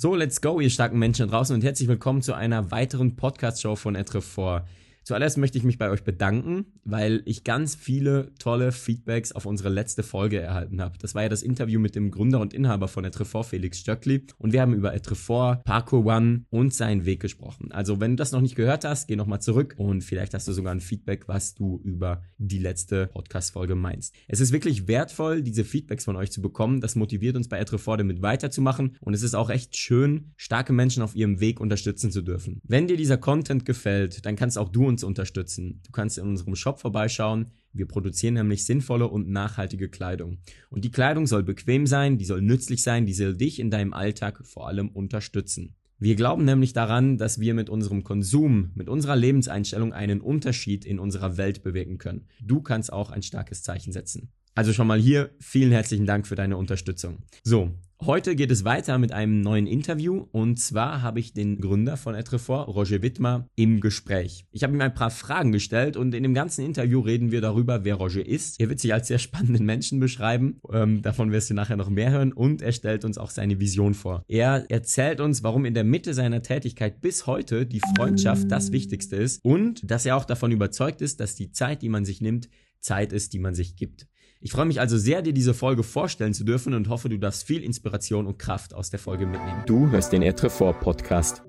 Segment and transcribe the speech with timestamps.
[0.00, 3.74] So, let's go, ihr starken Menschen da draußen und herzlich willkommen zu einer weiteren Podcast-Show
[3.74, 4.62] von Etrefort.
[5.08, 9.70] Zuallererst möchte ich mich bei euch bedanken, weil ich ganz viele tolle Feedbacks auf unsere
[9.70, 10.98] letzte Folge erhalten habe.
[10.98, 14.26] Das war ja das Interview mit dem Gründer und Inhaber von Etrefort, Felix Stöckli.
[14.36, 17.72] Und wir haben über Etrefort, Parkour One und seinen Weg gesprochen.
[17.72, 20.52] Also wenn du das noch nicht gehört hast, geh nochmal zurück und vielleicht hast du
[20.52, 24.14] sogar ein Feedback, was du über die letzte Podcast-Folge meinst.
[24.26, 26.82] Es ist wirklich wertvoll, diese Feedbacks von euch zu bekommen.
[26.82, 28.98] Das motiviert uns bei Etrefort damit weiterzumachen.
[29.00, 32.60] Und es ist auch echt schön, starke Menschen auf ihrem Weg unterstützen zu dürfen.
[32.62, 35.80] Wenn dir dieser Content gefällt, dann kannst auch du uns uns unterstützen.
[35.86, 37.52] Du kannst in unserem Shop vorbeischauen.
[37.72, 40.38] Wir produzieren nämlich sinnvolle und nachhaltige Kleidung.
[40.70, 43.92] Und die Kleidung soll bequem sein, die soll nützlich sein, die soll dich in deinem
[43.92, 45.76] Alltag vor allem unterstützen.
[46.00, 50.98] Wir glauben nämlich daran, dass wir mit unserem Konsum, mit unserer Lebenseinstellung einen Unterschied in
[50.98, 52.26] unserer Welt bewirken können.
[52.40, 54.32] Du kannst auch ein starkes Zeichen setzen.
[54.54, 57.18] Also schon mal hier vielen herzlichen Dank für deine Unterstützung.
[57.44, 57.70] So,
[58.06, 62.14] Heute geht es weiter mit einem neuen Interview und zwar habe ich den Gründer von
[62.14, 64.46] Etrefort, Roger Wittmer, im Gespräch.
[64.52, 67.84] Ich habe ihm ein paar Fragen gestellt und in dem ganzen Interview reden wir darüber,
[67.84, 68.60] wer Roger ist.
[68.60, 72.12] Er wird sich als sehr spannenden Menschen beschreiben, ähm, davon wirst du nachher noch mehr
[72.12, 74.22] hören und er stellt uns auch seine Vision vor.
[74.28, 79.16] Er erzählt uns, warum in der Mitte seiner Tätigkeit bis heute die Freundschaft das Wichtigste
[79.16, 82.48] ist und dass er auch davon überzeugt ist, dass die Zeit, die man sich nimmt,
[82.78, 84.06] Zeit ist, die man sich gibt.
[84.40, 87.44] Ich freue mich also sehr, dir diese Folge vorstellen zu dürfen und hoffe, du darfst
[87.44, 89.64] viel Inspiration und Kraft aus der Folge mitnehmen.
[89.66, 91.42] Du hörst den Etrefort Podcast.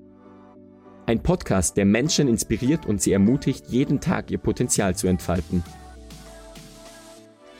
[1.05, 5.63] Ein Podcast, der Menschen inspiriert und sie ermutigt, jeden Tag ihr Potenzial zu entfalten.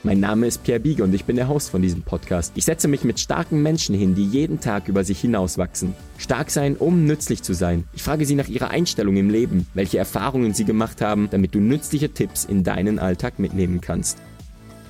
[0.02, 2.54] Mein Name ist Pierre Biege und ich bin der Host von diesem Podcast.
[2.56, 5.94] Ich setze mich mit starken Menschen hin, die jeden Tag über sich hinauswachsen.
[6.18, 7.84] Stark sein, um nützlich zu sein.
[7.94, 11.60] Ich frage sie nach ihrer Einstellung im Leben, welche Erfahrungen sie gemacht haben, damit du
[11.60, 14.18] nützliche Tipps in deinen Alltag mitnehmen kannst.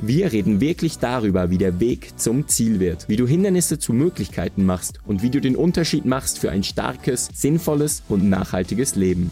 [0.01, 4.65] Wir reden wirklich darüber, wie der Weg zum Ziel wird, wie du Hindernisse zu Möglichkeiten
[4.65, 9.29] machst und wie du den Unterschied machst für ein starkes, sinnvolles und nachhaltiges Leben.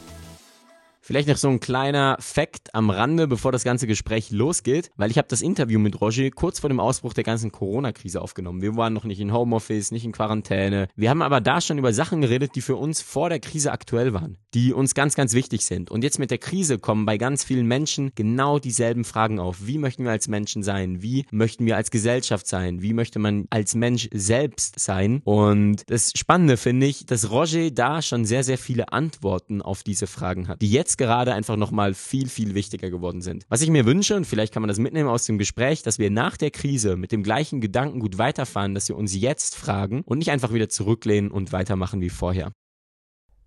[1.07, 5.17] Vielleicht noch so ein kleiner Fact am Rande, bevor das ganze Gespräch losgeht, weil ich
[5.17, 8.61] habe das Interview mit Roger kurz vor dem Ausbruch der ganzen Corona-Krise aufgenommen.
[8.61, 10.89] Wir waren noch nicht in Homeoffice, nicht in Quarantäne.
[10.97, 14.13] Wir haben aber da schon über Sachen geredet, die für uns vor der Krise aktuell
[14.13, 15.89] waren, die uns ganz, ganz wichtig sind.
[15.91, 19.65] Und jetzt mit der Krise kommen bei ganz vielen Menschen genau dieselben Fragen auf.
[19.65, 21.01] Wie möchten wir als Menschen sein?
[21.01, 22.81] Wie möchten wir als Gesellschaft sein?
[22.81, 25.21] Wie möchte man als Mensch selbst sein?
[25.23, 30.05] Und das Spannende finde ich, dass Roger da schon sehr, sehr viele Antworten auf diese
[30.05, 33.45] Fragen hat, die jetzt gerade einfach nochmal viel, viel wichtiger geworden sind.
[33.49, 36.09] Was ich mir wünsche, und vielleicht kann man das mitnehmen aus dem Gespräch, dass wir
[36.11, 40.17] nach der Krise mit dem gleichen Gedanken gut weiterfahren, dass wir uns jetzt fragen und
[40.19, 42.51] nicht einfach wieder zurücklehnen und weitermachen wie vorher.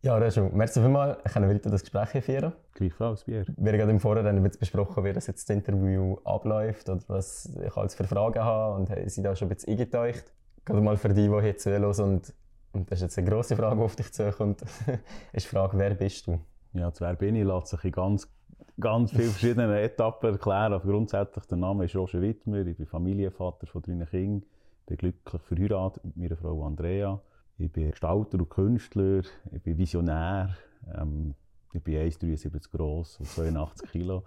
[0.03, 1.19] Ja, Rejo, merci vielmals.
[1.27, 2.55] Ich kann weiter das Gespräch führen.
[2.73, 3.45] Gleichfalls, Pierre.
[3.59, 7.77] Wir haben gerade im Vorhinein besprochen, wie das jetzt das Interview abläuft oder was ich
[7.77, 10.33] als für Fragen habe und haben sie da schon ein bisschen eingetaucht.
[10.65, 12.33] Gerade mal für die, die hier zuhören und,
[12.73, 14.63] und das ist jetzt eine grosse Frage, die auf dich zukommt,
[15.35, 16.41] ist die Frage, wer bist du?
[16.73, 18.33] Ja, wer bin ich, lässt sich in ganz,
[18.79, 20.73] ganz vielen verschiedenen Etappen erklären.
[20.73, 24.45] Aber grundsätzlich, der Name ist Roger Wittmer, ich bin Familienvater von drei Kindern,
[24.87, 27.21] bin glücklich verheiratet mit meiner Frau Andrea.
[27.59, 29.23] Ich bin Gestalter und Künstler,
[29.53, 30.57] ich bin Visionär,
[30.97, 31.35] ähm,
[31.73, 34.23] ich bin 1,73 groß und 82 Kilo.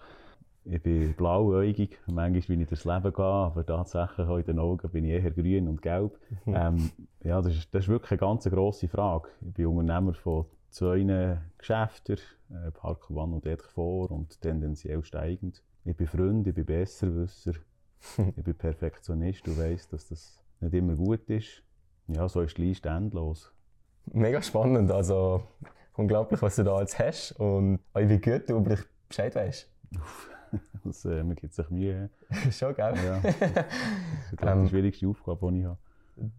[0.65, 5.05] Ich bin blauäugig, manchmal bin ich durchs Leben gehe, aber tatsächlich in den Augen bin
[5.05, 6.17] ich eher grün und gelb.
[6.45, 9.29] ähm, ja, das ist, das ist wirklich eine ganz grosse Frage.
[9.41, 12.17] Ich bin Unternehmer von zwei Geschäften,
[12.49, 15.63] äh, Park One und Edge vor und tendenziell steigend.
[15.85, 17.53] Ich bin Freund, ich bin Besserwisser,
[18.35, 21.63] ich bin Perfektionist und weiss, dass das nicht immer gut ist.
[22.07, 23.53] Ja, so ist die Liste endlos.
[24.11, 25.43] Mega spannend, also
[25.93, 29.69] unglaublich, was du da alles hast und wie gut du über dich Bescheid weißt.
[30.83, 32.09] das, äh, man gibt sich Mühe.
[32.51, 32.95] Schon, gell?
[32.95, 33.35] Ja, das
[34.31, 35.77] ist die ähm, schwierigste Aufgabe, die ich habe.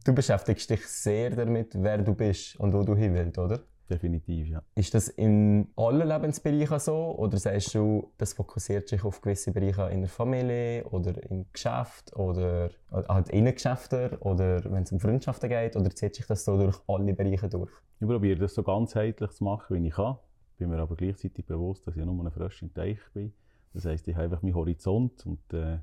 [0.05, 3.61] Du beschäftigst dich sehr damit, wer du bist und wo du hin willst, oder?
[3.91, 4.63] Definitiv, ja.
[4.75, 7.17] Ist das in allen Lebensbereichen so?
[7.19, 12.17] Oder sagst du, das fokussiert sich auf gewisse Bereiche in der Familie oder im Geschäft
[12.17, 15.77] oder halt Innengeschäfte oder wenn es um Freundschaften geht?
[15.77, 17.71] Oder zieht sich das so durch alle Bereiche durch?
[18.01, 20.17] Ich probiere das so ganzheitlich zu machen, wie ich kann.
[20.57, 23.35] Bin mir aber gleichzeitig bewusst, dass ich nur ein Frosch im Teich bin.
[23.75, 25.79] Das heisst, ich habe einfach meinen Horizont und äh,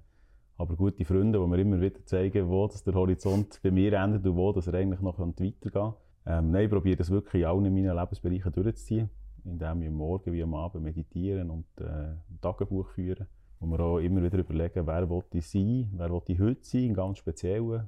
[0.58, 4.25] aber gute Freunde, die mir immer wieder zeigen, wo das der Horizont bei mir endet
[4.25, 5.96] und wo das er eigentlich noch weitergehen könnte.
[6.26, 9.10] Ähm, nein, ich probiere das wirklich in allen meinen Lebensbereichen durchzuziehen,
[9.44, 13.28] indem ich am Morgen wie am Abend meditieren und äh, ein Tagebuch führen.
[13.60, 16.94] Wo wir auch immer wieder überlegen, wer will ich sein, wer will ich heute sein,
[16.94, 17.88] ganz speziell.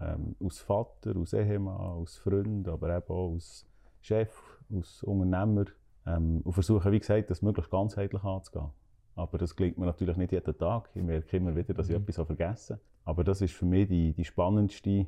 [0.00, 3.66] Ähm, aus Vater, aus Ehemann, aus Freund, aber eben auch als
[4.00, 4.32] Chef,
[4.72, 5.66] als Unternehmer.
[6.06, 8.70] Ähm, und versuchen, wie gesagt, das möglichst ganzheitlich anzugehen.
[9.14, 10.90] Aber das gelingt mir natürlich nicht jeden Tag.
[10.94, 12.02] Ich merke immer wieder, dass ich mhm.
[12.02, 12.82] etwas vergessen habe.
[13.04, 15.06] Aber das ist für mich die, die spannendste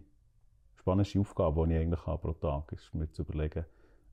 [0.84, 3.64] spannendste Aufgabe, die ich eigentlich habe pro Tag ist, mir zu überlegen,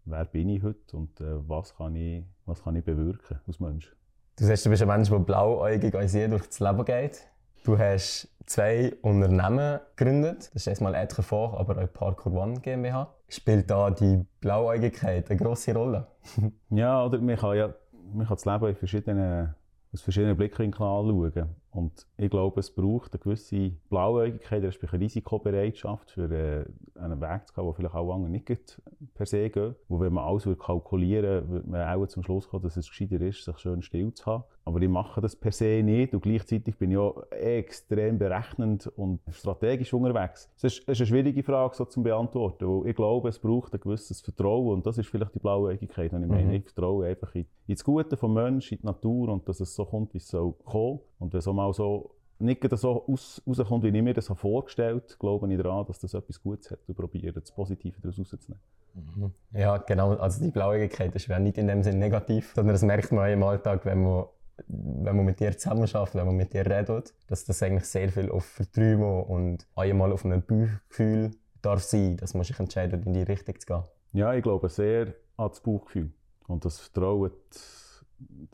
[0.06, 3.94] wer bin ich heute und äh, was, kann ich, was kann ich bewirken als Mensch.
[4.38, 7.27] Du sagst, du bist ein Mensch, der blauäugig als je durch das Leben geht.
[7.65, 10.47] Du hast zwei Unternehmen gegründet.
[10.53, 13.13] Das ist erstmal Être Fort, aber auch Parkour One GmbH.
[13.27, 16.07] Spielt da die Blauäugigkeit eine grosse Rolle?
[16.69, 17.74] ja, oder man kann ja
[18.13, 19.56] man kann das Leben in verschiedenen,
[19.94, 21.56] aus verschiedenen Blickwinkeln anschauen.
[21.71, 26.65] Und ich glaube, es braucht eine gewisse Blauäugigkeit, eine Risikobereitschaft für äh,
[27.00, 28.79] einen Weg zu gehen, der vielleicht auch andere nicht
[29.13, 29.75] per se gehen.
[29.88, 33.21] Wo, wenn man alles kalkulieren würde, würde man auch zum Schluss kommen, dass es gescheiter
[33.21, 34.44] ist, sich schön still zu haben.
[34.63, 39.19] Aber ich mache das per se nicht und gleichzeitig bin ich auch extrem berechnend und
[39.31, 40.51] strategisch unterwegs.
[40.56, 43.79] Das ist, ist eine schwierige Frage so zu beantworten, weil ich glaube, es braucht ein
[43.79, 46.45] gewisses Vertrauen und das ist vielleicht die Blauäugigkeit, und ich meine.
[46.45, 46.51] Mhm.
[46.51, 49.74] Ich vertraue einfach in, in das Gute vom Menschen, in die Natur und dass es
[49.74, 51.00] so kommt, wie es soll kommen.
[51.19, 55.18] Und wenn es mal so nicht so aus, rauskommt, wie ich mir das vorgestellt habe,
[55.19, 58.62] glaube ich daran, dass das etwas Gutes hat und probiere das Positive daraus rauszunehmen.
[58.94, 59.31] Mhm.
[59.54, 60.16] Ja, genau.
[60.16, 63.86] Also die Blauäugigkeit ist nicht in dem Sinne negativ, sondern das merkt man im Alltag,
[63.86, 64.25] wenn man,
[64.68, 68.30] wenn man mit dir zusammenarbeitet, wenn man mit dir redet, dass das eigentlich sehr viel
[68.30, 71.31] auf Verträume und einmal auf einem Bauchgefühl
[71.62, 73.84] darf sein, dass man sich entscheidet, in die Richtung zu gehen.
[74.13, 76.12] Ja, ich glaube sehr an das Bauchgefühl
[76.48, 77.31] und das Vertrauen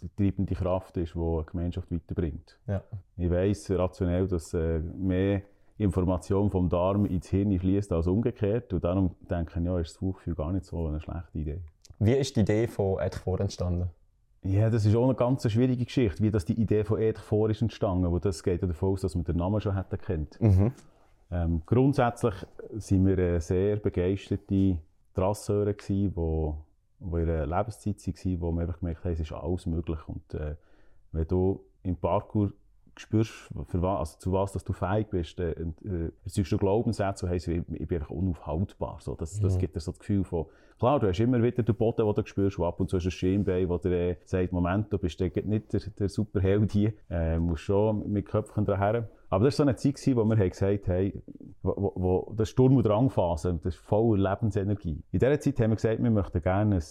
[0.01, 2.59] die treibende Kraft ist, die eine Gemeinschaft weiterbringt.
[2.67, 2.83] Ja.
[3.17, 5.41] Ich weiss rationell, dass äh, mehr
[5.77, 8.73] Information vom Darm ins Hirn fließt als umgekehrt.
[8.73, 11.61] Und darum denke ich, ja, ist das Bauchgefühl gar nicht so eine schlechte Idee.
[11.99, 13.89] Wie ist die Idee von Edgefor entstanden?
[14.43, 17.61] Ja, das ist auch eine ganz schwierige Geschichte, wie das die Idee von Edgefor ist
[17.61, 18.11] entstanden.
[18.11, 20.39] Wo das geht ja davon aus, dass man den Namen schon hätte kennt.
[20.41, 20.71] Mhm.
[21.29, 22.33] Ähm, grundsätzlich
[22.75, 24.77] sind wir sehr begeisterte
[25.13, 26.15] Trasseure die
[26.99, 29.99] in einer Lebenszeit waren, wo wir einfach gemerkt haben, es ist alles möglich.
[30.07, 30.55] Und äh,
[31.11, 32.53] wenn du im Parkour
[32.99, 33.31] spürst,
[33.67, 37.29] für was, also zu was dass du fähig bist, äh, äh, erzeugst du Glaubenssätze, so
[37.29, 38.97] heisst, ich, ich bin einfach unaufhaltbar.
[39.01, 40.45] So, das, das gibt dir so das Gefühl von,
[40.79, 43.03] klar, du hast immer wieder den Boden, den du spürst, wo ab und zu hast
[43.03, 46.93] du ein Schienbein, wo dir äh, sagt, Moment, du bist nicht der, der Superheld hier,
[47.09, 49.09] äh, musst schon mit Köpfchen daher.
[49.29, 51.21] Aber das war so eine Zeit, wo wir gesagt haben,
[51.61, 55.03] wo, wo, wo das Sturm- und Drangphase, das ist voller Lebensenergie.
[55.11, 56.83] In dieser Zeit haben wir gesagt, wir möchten gerne ein,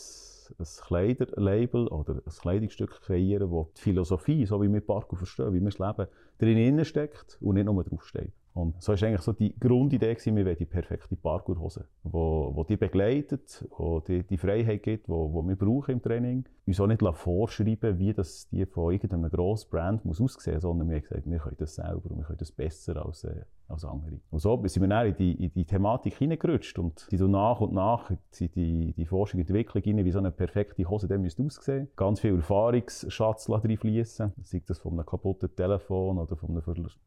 [0.58, 5.60] ein Kleiderlabel oder ein Kleidungsstück kreieren, wo die Philosophie, so wie wir Parkour verstehen, wie
[5.60, 6.06] wir es leben,
[6.38, 8.32] drin steckt und nicht nur draufsteht.
[8.56, 12.64] Und so war eigentlich so die Grundidee, gewesen, wir wollen die perfekte Parkourhose, wo, wo
[12.64, 16.46] die begleitet, wo die, die Freiheit gibt, wo, wo wir brauchen im Training.
[16.66, 20.88] Uns auch nicht vorschreiben, wie das die von irgendeinem grossen Brand muss aussehen muss, sondern
[20.88, 23.84] wir haben gesagt, wir können das selber und wir können das besser als, äh, als
[23.84, 24.20] andere.
[24.30, 27.72] Und so sind wir dann in die, in die Thematik hineingerutscht und die nach und
[27.72, 31.42] nach sind die, die Forschung und Entwicklung rein, wie so eine perfekte Hose dann müsste
[31.42, 31.88] aussehen.
[31.96, 36.62] Ganz viel Erfahrungsschatz reinfließen, sei das von einem kaputten Telefon oder von einem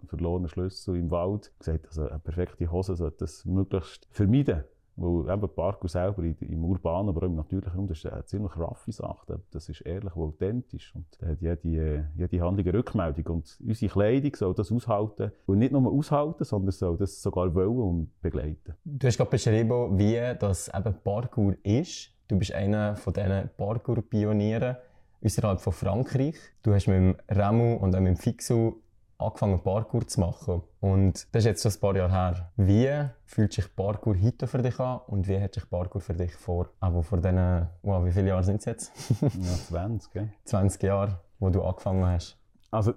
[0.07, 4.63] verlorenen Schlüssel im Wald gesagt, also eine perfekte Hose sollte das möglichst vermeiden.
[5.01, 8.57] Weil eben Parkour selber im urbanen, aber auch im natürlichen Raum, das ist eine ziemlich
[8.57, 9.41] raffe Sache.
[9.51, 10.93] Das ist ehrlich und authentisch.
[10.93, 13.37] Und da hat jede, jede Handlung eine Rückmeldung.
[13.37, 15.31] Und unsere Kleidung soll das aushalten.
[15.45, 18.75] Und nicht nur aushalten, sondern soll das sogar wollen und begleiten.
[18.83, 22.11] Du hast gerade beschrieben, wie das eben Parkour ist.
[22.27, 24.77] Du bist einer von diesen Parkour-Pionieren
[25.23, 26.35] außerhalb von Frankreich.
[26.63, 28.81] Du hast mit dem Remu und auch mit dem Fixu
[29.19, 30.63] angefangen Parkour zu machen.
[30.79, 32.51] Und das ist jetzt schon ein paar Jahre her.
[32.55, 36.33] Wie fühlt sich Parkour heute für dich an und wie hat sich Parkour für dich
[36.35, 38.91] vor, aber vor diesen, wow, wie viele Jahre sind es jetzt?
[39.21, 40.33] ja, 20, gell?
[40.45, 42.37] 20 Jahre, wo du angefangen hast.
[42.71, 42.93] Also,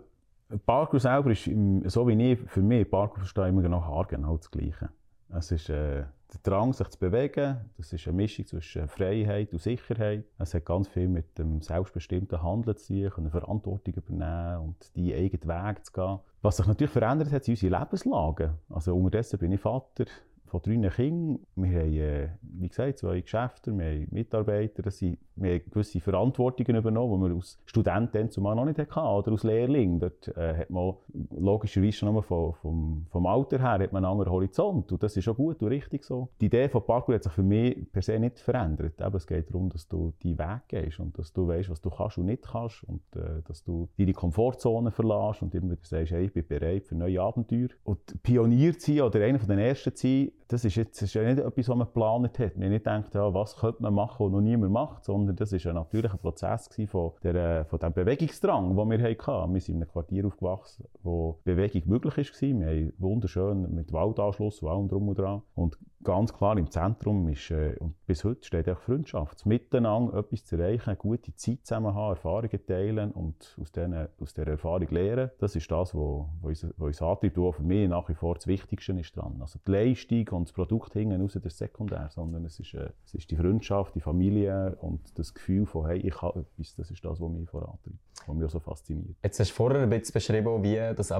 [0.65, 1.51] Parkour selber ist,
[1.93, 4.91] so wie ich, für mich, Parkour verstehe ich immer noch haargenau das Gleiche.
[5.31, 7.71] Es ist äh, der Drang, sich zu bewegen.
[7.77, 10.25] Das ist eine Mischung zwischen Freiheit und Sicherheit.
[10.39, 15.15] Es hat ganz viel mit dem selbstbestimmten Handeln zu tun, eine Verantwortung übernehmen und die
[15.15, 16.19] eigenen Weg zu gehen.
[16.41, 18.53] Was sich natürlich verändert hat, sind unsere Lebenslagen.
[18.69, 20.07] Also unterdessen bin ich Vater
[20.53, 21.39] von drei Kindern.
[21.57, 26.77] Wir haben, äh, wie gesagt, zwei Geschäfte, wir haben Mitarbeiter, sind, wir haben gewisse Verantwortungen
[26.77, 29.99] übernommen, die wir als Student dann zumal noch nicht hatten, oder als Lehrling.
[29.99, 30.95] Dort äh, hat man
[31.31, 35.27] logischerweise schon nur vom, vom, Alter her hat man einen anderen Horizont und das ist
[35.27, 36.29] auch gut und richtig so.
[36.41, 39.01] Die Idee von Parkour hat sich für mich per se nicht verändert.
[39.01, 41.89] Aber es geht darum, dass du die Weg gehst und dass du weißt, was du
[41.89, 46.13] kannst und nicht kannst und äh, dass du deine Komfortzone verlässt und immer wieder sagst,
[46.13, 47.69] hey, ich bin bereit für neue Abenteuer.
[47.85, 51.15] Und Pionier zu sein oder einer von den Ersten zu sein, das ist jetzt ist
[51.15, 52.57] ja nicht etwas, was man geplant hat.
[52.57, 55.67] Man nicht gedacht, ja, was könnte man machen, was noch niemand macht, sondern das war
[55.67, 59.55] ein natürlicher Prozess von, der, von dem Bewegungsdrang, den wir hatten.
[59.55, 62.25] Wir sind in einem Quartier aufgewachsen, wo Bewegung möglich war.
[62.41, 65.43] Wir haben wunderschön mit Waldanschluss, Wald drum und dran.
[65.55, 69.47] Und ganz klar im Zentrum ist, äh, und bis heute steht auch Freundschaft.
[69.47, 74.49] Miteinander etwas zu erreichen, gute Zeit zusammen haben, Erfahrungen teilen und aus, denen, aus dieser
[74.49, 75.31] Erfahrung lernen.
[75.39, 78.93] Das ist das, was uns, uns antreibt, was für mich nach wie vor das Wichtigste
[78.93, 79.39] ist dran.
[79.41, 83.15] Also die Leistung und das Produkt hängen raus, das sekundär, sondern es ist, äh, es
[83.15, 87.05] ist die Freundschaft, die Familie und das Gefühl von, hey, ich habe etwas, das ist
[87.05, 89.17] das, was mich vorantreibt, was mich so fasziniert.
[89.23, 91.13] Jetzt hast du vorher ein bisschen beschrieben, wie das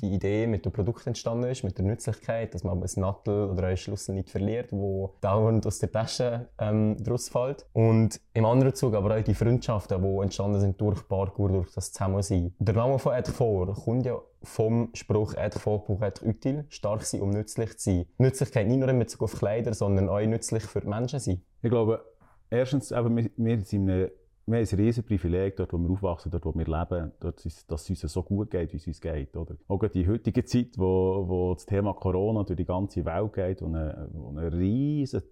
[0.00, 3.50] die Idee mit dem Produkt entstanden ist, mit der Nützlichkeit, dass man aber ein Nattel
[3.50, 7.66] oder einen Schlüssel nicht verliert, wo dauernd aus der Tasche ähm, draus fällt.
[7.72, 11.92] Und im anderen Zug aber auch die Freundschaften, die entstanden sind durch Parkour, durch das
[11.92, 12.54] Zusammensein.
[12.58, 17.02] Der Name von Ed vor kommt ja vom Spruch «Ed vor pour être utile», stark
[17.02, 18.06] sein, um nützlich zu sein.
[18.18, 21.42] Nützlichkeit nicht nur in Bezug auf Kleider, sondern auch nützlich für die Menschen sein.
[21.62, 22.04] Ich glaube,
[22.50, 24.10] erstens, eben, wir, wir sind in einem
[24.46, 27.70] wir haben ein riesen Privileg, dort wo wir aufwachsen, dort wo wir leben, dort ist,
[27.70, 29.36] dass es uns so gut geht, wie es uns geht.
[29.36, 29.56] Oder?
[29.68, 33.74] Auch die heutige Zeit, wo, wo das Thema Corona durch die ganze Welt geht und
[33.74, 35.22] eine, wo eine riesen,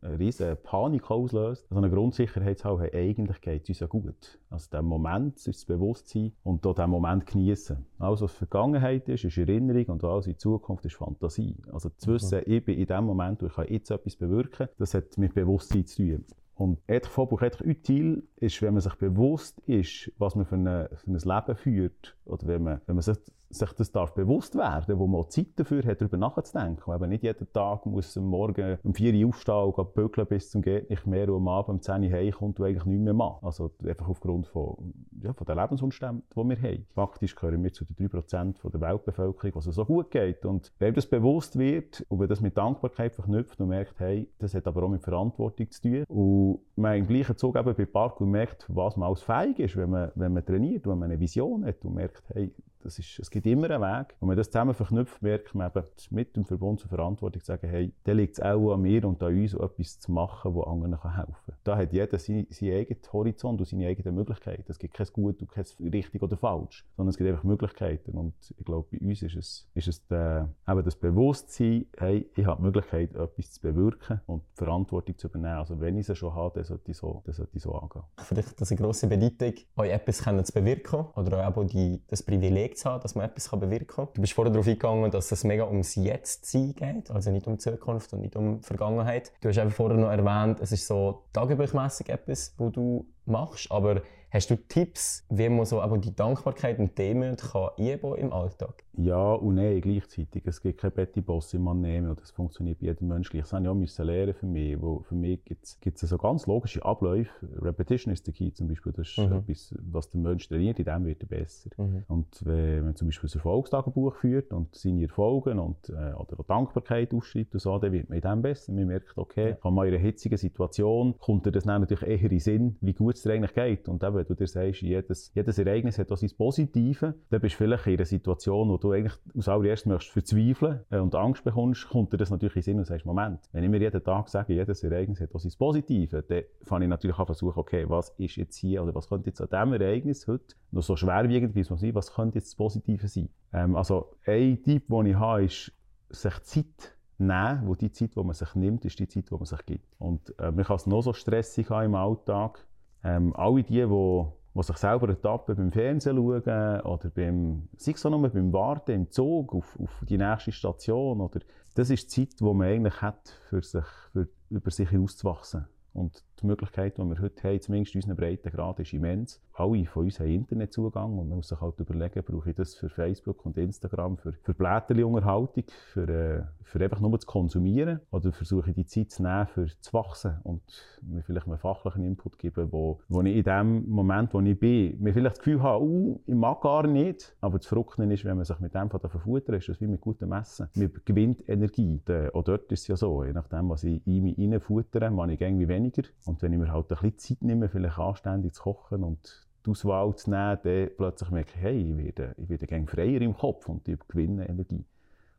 [0.00, 1.66] eine riesen Panik auslöst.
[1.70, 4.38] Also eine Grundsicherheit zu haben, hey, eigentlich geht es uns ja gut.
[4.50, 7.86] Also der Moment ist das Bewusstsein und dort den Moment genießen.
[7.98, 11.56] Alles, was Vergangenheit ist, ist Erinnerung und alles in Zukunft ist Fantasie.
[11.72, 12.52] Also zu wissen, mhm.
[12.52, 15.86] ich bin in dem Moment, wo ich jetzt etwas bewirken kann, das hat mit Bewusstsein
[15.86, 16.24] zu tun.
[16.60, 20.90] Und fort pour être utile ist, wenn man sich bewusst ist, was man für, eine,
[20.94, 23.18] für ein Leben führt, oder wenn man, wenn man sich
[23.50, 26.82] sich das darf bewusst werden, wo man Zeit dafür hat, darüber nachzudenken.
[26.88, 30.50] Und eben nicht jeden Tag muss am Morgen um 4 Uhr aufstehen und bügeln bis
[30.50, 33.14] zum geht nicht mehr und am Abend um 10 Uhr heimkommt und eigentlich nichts mehr
[33.14, 33.42] macht.
[33.42, 36.86] Also einfach aufgrund von, ja, von den Lebensumständen, die wir haben.
[36.94, 40.44] Faktisch gehören wir zu den 3% der Weltbevölkerung, was es so gut geht.
[40.46, 44.54] Und wenn das bewusst wird und wenn das mit Dankbarkeit verknüpft und merkt, hey, das
[44.54, 48.26] hat aber auch mit Verantwortung zu tun und man im gleichen Zug eben bei Parkour
[48.26, 51.64] merkt, was man als fähig ist, wenn man, wenn man trainiert, wenn man eine Vision
[51.64, 52.50] hat und merkt, hey,
[52.82, 54.14] das ist, es gibt immer einen Weg.
[54.20, 57.46] Und wenn man das zusammen verknüpft, merkt man eben mit dem Verbund zur Verantwortung zu
[57.46, 60.66] sagen, hey, da liegt es auch an mir und an uns, etwas zu machen, das
[60.66, 61.54] anderen helfen kann.
[61.64, 64.64] Da hat jeder seinen, seinen eigenen Horizont und seine eigenen Möglichkeiten.
[64.68, 68.12] Es gibt kein Gut und kein Richtig oder Falsch, sondern es gibt einfach Möglichkeiten.
[68.12, 72.46] Und ich glaube, bei uns ist es, ist es der, eben das Bewusstsein, hey, ich
[72.46, 75.58] habe die Möglichkeit, etwas zu bewirken und die Verantwortung zu übernehmen.
[75.58, 78.02] Also wenn ich es schon habe, dann sollte ich so, dann sollte ich so angehen.
[78.18, 82.90] Vielleicht das eine grosse Bedeutung, euch etwas zu bewirken oder auch die, das Privileg Zu
[82.90, 84.08] haben, dass man etwas bewirken kann.
[84.14, 87.58] Du bist vorher darauf eingegangen, dass es mega ums Jetzt-Sein geht, also nicht um die
[87.58, 89.32] Zukunft und nicht um die Vergangenheit.
[89.40, 94.02] Du hast einfach vorher noch erwähnt, es ist so tagebuchmässig etwas, wo du machst, aber
[94.32, 98.84] Hast du Tipps, wie man so aber die Dankbarkeit und Demut kann einbauen im Alltag?
[98.96, 100.42] Ja und nein gleichzeitig.
[100.46, 103.36] Es gibt kein Betty Boss im Annehmen und das funktioniert bei jedem Menschen.
[103.38, 104.80] Ich habe ja auch lernen für mich.
[104.80, 107.30] Wo für mich gibt es so ganz logische Abläufe.
[107.60, 108.92] Repetition ist der Key zum Beispiel.
[108.92, 109.32] Das ist mhm.
[109.32, 111.70] etwas, was der Mensch trainiert, in dem wird er besser.
[111.76, 112.04] Mhm.
[112.06, 116.44] Und wenn man zum Beispiel ein Erfolgstagebuch führt und seine Erfolge und, äh, oder auch
[116.46, 118.72] Dankbarkeit ausschreibt und so, dann wird man in dem besser.
[118.72, 119.54] Man merkt, okay, ja.
[119.56, 123.16] kann man in einer hitzigen Situation, kommt dir das natürlich eher in Sinn, wie gut
[123.16, 123.88] es dir eigentlich geht.
[123.88, 127.54] Und eben, wenn du dir sagst, jedes, jedes Ereignis hat auch sein Positive, dann bist
[127.54, 131.42] du vielleicht in einer Situation, wo du eigentlich als allererstes möchtest verzweifeln äh, und Angst
[131.44, 134.04] bekommst, kommt dir das natürlich in den Sinn und sagst, Moment, wenn ich mir jeden
[134.04, 137.88] Tag sage, jedes Ereignis hat auch sein Positive, dann fange ich natürlich an versuchen, okay,
[137.88, 141.54] was ist jetzt hier, oder was könnte jetzt an diesem Ereignis heute noch so schwerwiegend
[141.54, 143.28] wie es sein, was könnte jetzt das Positive sein?
[143.52, 145.72] Ähm, also, ein Tipp, den ich habe, ist,
[146.10, 149.44] sich Zeit nehmen, wo die Zeit, die man sich nimmt, ist die Zeit, die man
[149.44, 149.86] sich gibt.
[149.98, 152.66] Und äh, man kann es noch so stressig haben im Alltag,
[153.04, 158.04] ähm, alle die, die, die sich selber ertappen beim Fernsehen schauen oder beim, sei es
[158.04, 161.40] nur beim Warten im Zug auf, auf die nächste Station, oder,
[161.74, 165.66] das ist die Zeit, die man eigentlich hat, für sich, für, über sich hinauszuwachsen.
[165.92, 169.40] Und die Möglichkeit, die wir heute haben, zumindest in unseren Breitengrad, ist immens.
[169.52, 172.88] Alle von uns haben Internetzugang und man muss sich halt überlegen, brauche ich das für
[172.88, 178.70] Facebook und Instagram, für, für Blätterli-Unterhaltung, für, äh, für einfach nur zu konsumieren oder versuche
[178.70, 180.62] ich die Zeit zu nehmen, für zu wachsen und
[181.02, 184.98] mir vielleicht einen fachlichen Input geben, wo, wo ich in dem Moment, wo ich bin,
[185.00, 188.36] mir vielleicht das Gefühl habe, uh, ich mag gar nicht, aber das Verrückte ist, wenn
[188.36, 190.68] man sich mit dem verfuttert, ist das wie mit gutem Messen.
[190.74, 192.00] Man gewinnt Energie.
[192.32, 195.40] Auch dort ist es ja so, je nachdem, was ich in mich reinfuttere, mache ich
[195.40, 199.02] irgendwie weniger und wenn ich mir halt ein bisschen Zeit nehme, vielleicht anständig zu kochen
[199.02, 202.86] und die Auswahl zu nehmen, dann plötzlich merke ich, hey, ich werde, ich werde gern
[202.86, 204.84] freier im Kopf und ich gewinne Energie.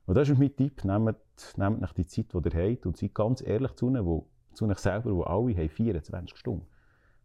[0.05, 1.15] Und das ist mein Tipp, nehmt,
[1.57, 4.67] nehmt euch die Zeit, die ihr habt und seid ganz ehrlich zu ihnen, wo, zu
[4.67, 6.67] euch selber, wo alle haben 24 Stunden.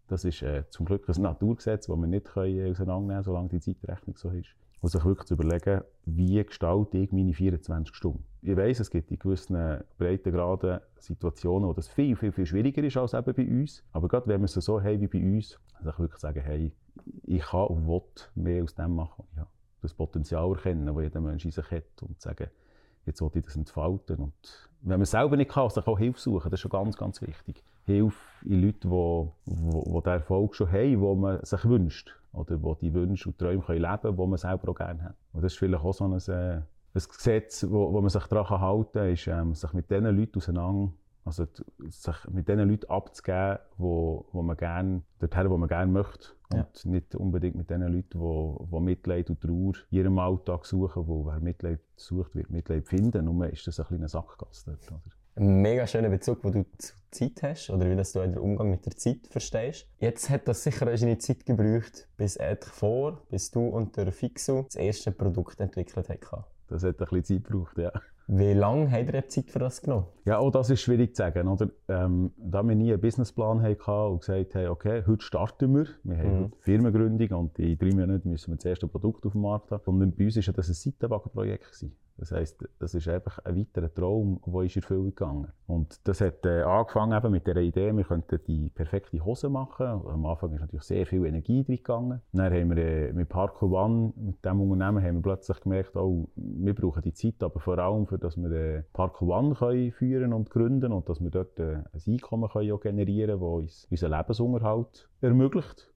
[0.08, 3.60] Das ist äh, zum Glück ein Naturgesetz, das wir nicht können auseinandernehmen können, solange die
[3.60, 8.24] Zeitrechnung so ist und sich wirklich zu überlegen, wie gestalte ich meine 24 Stunden.
[8.42, 12.96] Ich weiss, es gibt in gewissen Breitengraden Situationen, wo das viel, viel, viel schwieriger ist
[12.96, 13.82] als eben bei uns.
[13.92, 16.72] Aber gerade wenn wir es so haben wie bei uns, sich wirklich sagen, hey,
[17.24, 18.02] ich kann und will
[18.34, 19.24] mehr aus dem machen.
[19.36, 19.46] Ja,
[19.82, 22.48] das Potenzial erkennen, das jeder Mensch in sich hat und sagen,
[23.04, 24.16] jetzt wollte ich das entfalten.
[24.16, 26.96] Und wenn man es selber nicht kann, sich auch Hilfe suchen, das ist schon ganz,
[26.96, 27.62] ganz wichtig.
[27.86, 32.14] Hilfe in Leuten, die, die, die den Erfolg schon haben, wo man sich wünscht.
[32.32, 35.14] Oder die die Wünsche und Träume können leben können, die man selber auch gerne hat.
[35.32, 36.62] Und das ist vielleicht auch so ein, äh, ein
[36.92, 40.92] Gesetz, wo, wo man sich daran halten kann, ist, ähm, sich mit den Leuten auseinander
[41.26, 41.44] also
[41.88, 46.28] sich mit den Leuten abzugeben, wo, wo man gerne, dorthin, wo man gerne möchte.
[46.52, 46.90] Und ja.
[46.90, 51.26] nicht unbedingt mit den Leuten, die, die Mitleid und Trauer in ihrem Alltag suchen, wo
[51.26, 53.24] wer Mitleid sucht, wird Mitleid finden.
[53.24, 54.92] Nur ist das ein kleiner Sackgasse dort.
[54.92, 55.14] Oder?
[55.38, 58.70] Ein mega schöner Bezug, den du zur Zeit hast, oder wie das du den Umgang
[58.70, 59.86] mit der Zeit verstehst.
[59.98, 64.62] Jetzt hat das sicher eine Zeit gebraucht, bis endlich vor, bis du und der Fixo
[64.62, 66.44] das erste Produkt entwickelt haben.
[66.68, 67.92] Das hat ein bisschen Zeit gebraucht, ja.
[68.28, 70.06] Wie lange habt ihr Zeit für das genommen?
[70.24, 71.46] Ja, auch das ist schwierig zu sagen.
[71.48, 71.68] Oder?
[71.88, 75.86] Ähm, da wir nie einen Businessplan hatten und gesagt haben, okay, heute starten wir.
[76.02, 76.52] Wir haben mhm.
[76.60, 79.84] Firmengründung und in drei Monaten müssen wir das erste Produkt auf den Markt haben.
[79.84, 81.84] Und bei uns war das ein Seitenwagenprojekt.
[82.18, 85.52] Das heisst, das ist einfach ein weiterer Traum, der ist in Erfüllung gegangen.
[85.66, 89.86] Und das hat äh, angefangen eben mit der Idee, wir könnten die perfekte Hose machen.
[89.86, 92.22] Am Anfang ist natürlich sehr viel Energie drin gegangen.
[92.32, 96.28] Dann haben wir äh, mit Parkour One, mit diesem Unternehmen, haben wir plötzlich gemerkt, oh,
[96.36, 100.32] wir brauchen die Zeit, aber vor allem, für dass wir äh, Parkour One können führen
[100.32, 104.12] und gründen und dass wir dort äh, ein Einkommen können generieren können, das uns unseren
[104.12, 105.92] Lebensunterhalt ermöglicht.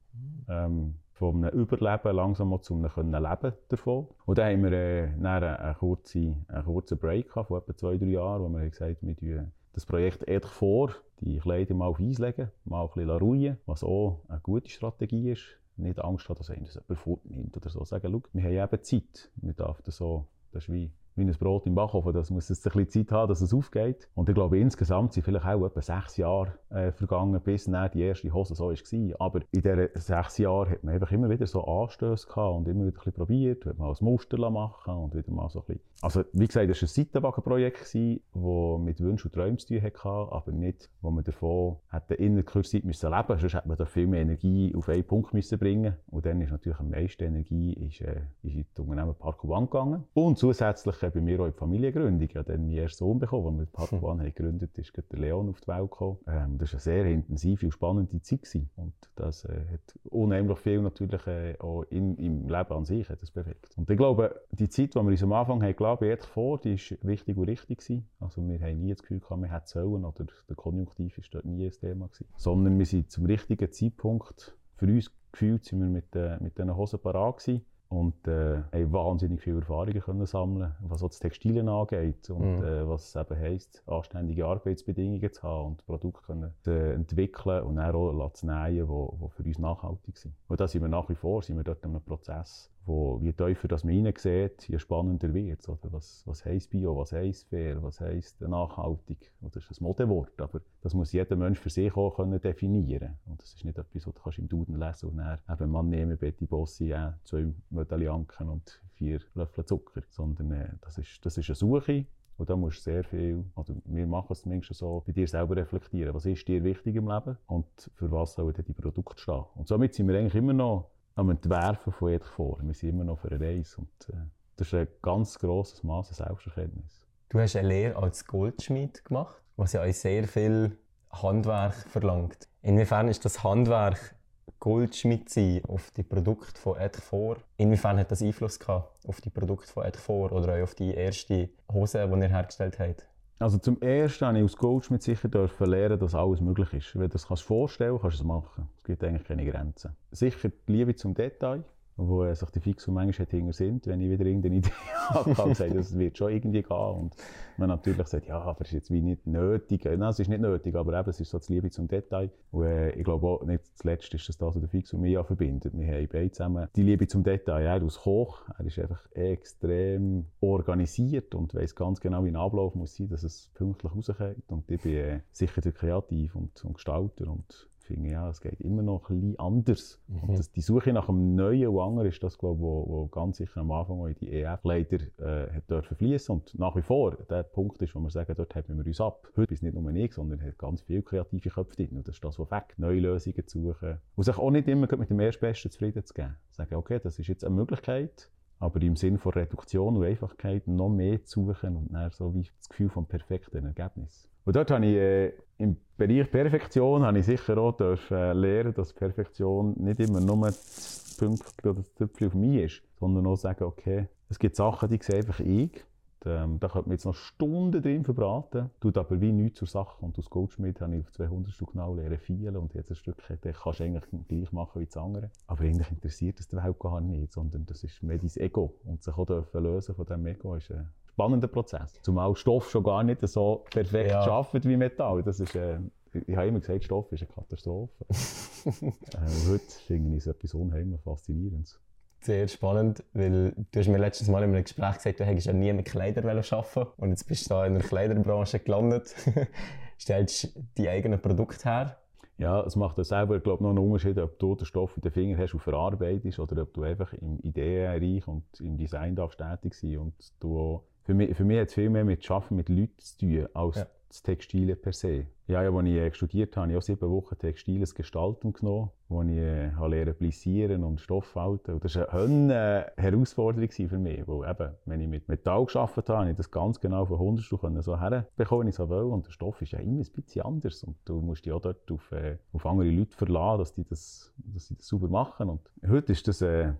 [0.49, 4.07] Ähm, von einem Überleben langsam mal zu einem Leben davon.
[4.25, 7.97] Und dann haben wir äh, dann einen, kurzen, einen kurzen Break gehabt, von etwa zwei,
[7.97, 11.99] drei Jahren, wo wir gesagt haben, wir das Projekt ehrlich vor, die Kleider mal auf
[11.99, 15.43] Eis legen, mal ein bisschen ruhen, was auch eine gute Strategie ist.
[15.77, 17.83] Nicht Angst haben, dass einer das jemand fortnimmt oder so.
[17.83, 19.31] Sagen, schau, wir haben eben Zeit.
[19.35, 22.13] Wir dürfen das so, das ist wie wie ein Brot im Backofen.
[22.13, 24.07] Das muss es ein bisschen Zeit haben, dass es aufgeht.
[24.15, 28.33] Und ich glaube, insgesamt sind vielleicht auch etwa sechs Jahre äh, vergangen, bis die erste
[28.33, 29.21] Hose so war.
[29.21, 32.85] Aber in diesen sechs Jahren hat man einfach immer wieder so Anstöße gehabt und immer
[32.85, 35.81] wieder ein bisschen probiert, hat mal ein Muster machen und wieder mal so ein bisschen.
[36.01, 40.07] Also, wie gesagt, das war ein Seitenwagenprojekt, das mit Wünschen und Träumen zu tun hatte,
[40.07, 43.41] aber nicht, wo man davon hätte in der Kurzzeit müssen leben müssen.
[43.41, 46.51] Sonst hätte man da viel mehr Energie auf einen Punkt müssen bringen Und dann ist
[46.51, 50.03] natürlich am meisten Energie ist, äh, ist in das Unternehmen Park One gegangen.
[50.13, 52.27] Und zusätzlich äh, bei mir auch in die Familiengründung.
[52.27, 54.03] Ich habe dann meinen ersten Sohn bekommen, als wir Park hm.
[54.03, 56.17] One haben gegründet ist der Leon auf die Welt gekommen.
[56.27, 58.41] Ähm, das war eine sehr intensive und spannende Zeit.
[58.41, 58.69] Gewesen.
[58.75, 63.21] Und das äh, hat unheimlich viel natürlich äh, auch in, im Leben an sich hat
[63.21, 63.77] das bewegt.
[63.77, 66.75] Und ich glaube, die Zeit, die wir uns am Anfang haben, glaube ich, vor, die
[66.75, 67.79] war wichtig und richtig.
[67.79, 68.07] Gewesen.
[68.19, 71.45] Also wir haben nie das Gefühl gehabt, wir hätten sollen oder der Konjunktiv war dort
[71.45, 72.27] nie ein Thema gewesen.
[72.35, 76.75] Sondern wir sind zum richtigen Zeitpunkt, für uns gefühlt, sind wir mit, äh, mit diesen
[76.75, 81.67] Hosen parat gewesen und äh, haben wahnsinnig viele Erfahrungen können sammeln was auch das Textilien
[81.67, 82.63] angeht und mhm.
[82.63, 87.75] äh, was es eben heisst, anständige Arbeitsbedingungen zu haben und Produkte können, äh, entwickeln und
[87.75, 90.33] dann auch zu nähen, die für uns nachhaltig sind.
[90.47, 93.33] Und da sind wir nach wie vor, sind wir dort in einem Prozess, wo je
[93.33, 95.67] tiefer das man reinsieht, je spannender wird es.
[95.91, 99.31] Was, was heisst Bio, was heisst Fair, was heisst nachhaltig?
[99.41, 103.41] Das ist ein Modewort, aber das muss jeder Mensch für sich auch können definieren Und
[103.41, 106.17] das ist nicht etwas, was du kannst im Duden lesen und dann eben Mann nehmen,
[106.17, 111.49] Betty Bossi, ja, zwei Medaillanken und vier Löffel Zucker, sondern äh, das, ist, das ist
[111.49, 112.05] eine Suche
[112.37, 115.55] und da musst du sehr viel, oder wir machen es zumindest so, bei dir selber
[115.55, 116.15] reflektieren.
[116.15, 119.43] Was ist dir wichtig im Leben und für was sollen die Produkte stehen?
[119.53, 122.57] Und somit sind wir eigentlich immer noch am Entwerfen von jedem vor.
[122.61, 124.17] Wir sind immer noch für eine Reise und äh,
[124.57, 127.05] das ist ein ganz grosses Maß an Selbsterkenntnis.
[127.29, 130.77] Du hast eine Lehre als Goldschmied gemacht, was ja auch sehr viel
[131.11, 132.47] Handwerk verlangt.
[132.61, 134.15] Inwiefern ist das Handwerk
[134.59, 137.37] Goldschmied sein auf die Produkte von Edfor?
[137.57, 141.49] Inwiefern hat das Einfluss gehabt auf die Produkte von Edfor oder auch auf die erste
[141.71, 143.07] Hose, die ihr hergestellt habt?
[143.41, 146.93] Also zum Ersten habe ich als Goldschmied sicher dürfen lernen, dass alles möglich ist.
[146.93, 148.69] Wenn du das vorstellen kannst, kannst du es machen.
[148.77, 149.95] Es gibt eigentlich keine Grenzen.
[150.11, 151.63] Sicher die Liebe zum Detail
[152.07, 154.69] wo sich die Fixum manchmal hinter sind, wenn ich wieder irgendeine Idee
[155.09, 156.77] habe, habe gesagt, das wird schon irgendwie gehen.
[156.77, 157.15] Und
[157.57, 159.85] man natürlich sagt, ja, aber es ist jetzt wie nicht nötig.
[159.85, 162.29] Nein, es ist nicht nötig, aber eben, es ist so die Liebe zum Detail.
[162.51, 165.23] Und äh, ich glaube auch, nicht zuletzt ist das das, was der Fixum mich ja
[165.23, 165.77] verbindet.
[165.77, 167.63] Wir haben beide zusammen die Liebe zum Detail.
[167.63, 172.75] Er aus Koch, er ist einfach extrem organisiert und weiß ganz genau, wie ein Ablauf
[172.75, 174.43] muss sein, dass es pünktlich rauskommt.
[174.47, 178.59] Und ich bin äh, sicher der Kreativ und, und Gestalter und finde, ja, es geht
[178.61, 179.99] immer noch ein bisschen anders.
[180.07, 180.29] Mhm.
[180.29, 183.07] Und das, die Suche nach einem neuen und anderen ist das, glaube ich, wo, wo
[183.07, 186.81] ganz sicher am Anfang in die EF leider äh, hat dürfen fließen und nach wie
[186.81, 189.27] vor der Punkt ist, wo wir sagen, dort heben wir uns ab.
[189.35, 191.97] Heute ist nicht nur ich, sondern hat ganz viele kreative Köpfe drin.
[191.97, 193.97] Und das ist das, was weg, neue Lösungen zu suchen.
[194.15, 196.35] Und sich auch nicht immer mit dem Erstbesten zufrieden zu geben.
[196.51, 200.89] Sagen, okay, das ist jetzt eine Möglichkeit, aber im Sinne von Reduktion und Einfachkeit noch
[200.89, 204.30] mehr zu suchen und dann so wie das Gefühl vom perfekten Ergebnis.
[204.45, 208.73] Und dort habe ich äh, im Bereich Perfektion habe ich sicher auch dürfen, äh, lernen,
[208.73, 213.35] dass Perfektion nicht immer nur das Pünktchen oder das Zöpfchen auf mich ist, sondern auch
[213.35, 215.85] sagen, okay, es gibt Sachen, die sehe einfach ich
[216.23, 220.05] ähm, da könnte man jetzt noch Stunden drin verbraten, tut aber wie nichts zur Sache.
[220.05, 223.17] Und als Goldschmied habe ich auf 200 Stück genau lernen vielen und jetzt ein Stück
[223.41, 225.31] das kannst du eigentlich gleich machen wie das andere.
[225.47, 228.75] Aber eigentlich interessiert das die Welt gar nicht, sondern das ist mehr dein Ego.
[228.85, 230.89] Und sich auch dürfen lösen von diesem Ego ist ein
[231.21, 231.99] spannender Prozess.
[232.01, 234.21] Zumal Stoff schon gar nicht so perfekt Ja.
[234.21, 235.21] arbeitet wie Metall.
[235.23, 235.77] Das ist, äh,
[236.13, 238.05] ich habe immer gesagt, Stoff ist eine Katastrophe.
[238.09, 241.79] äh, heute finde ich es etwas unheimlich Faszinierendes.
[242.21, 245.53] Sehr spannend, weil du hast mir letztes Mal in einem Gespräch gesagt, du hättest ja
[245.53, 249.15] nie mit Kleidern arbeiten und jetzt bist du da in der Kleiderbranche gelandet.
[249.99, 251.97] Stellst die eigenen Produkte her.
[252.37, 255.11] Ja, es macht ja selber, glaube noch einen Unterschied, ob du den Stoff in den
[255.11, 259.75] Fingern hast und verarbeitest oder ob du einfach im Ideenreich und im Design darfst tätig
[259.75, 262.97] sein und du für mich, für mich hat es viel mehr mit Schaffen mit Leuten
[262.99, 263.87] zu tun, als Ja.
[264.09, 265.25] das Textile per se.
[265.47, 268.89] Ja, ja, als ich äh, studiert habe, habe ich auch sieben Wochen textiles Gestalten genommen,
[269.09, 271.73] wo ich äh, lernen plissieren und Stoff falten.
[271.73, 276.07] Und das war eine Hölle- Herausforderung für mich, weil eben, wenn ich mit Metall gearbeitet
[276.09, 279.03] habe, habe ich das ganz genau von 100 Stück können so herbekommen, ich so will.
[279.11, 280.83] Und der Stoff ist ja immer ein bisschen anders.
[280.85, 284.31] Und du musst dich auch dort auf, äh, auf andere Leute verlassen, dass die das,
[284.37, 285.49] dass sie das sauber machen.
[285.49, 286.71] Und heute ist das, äh,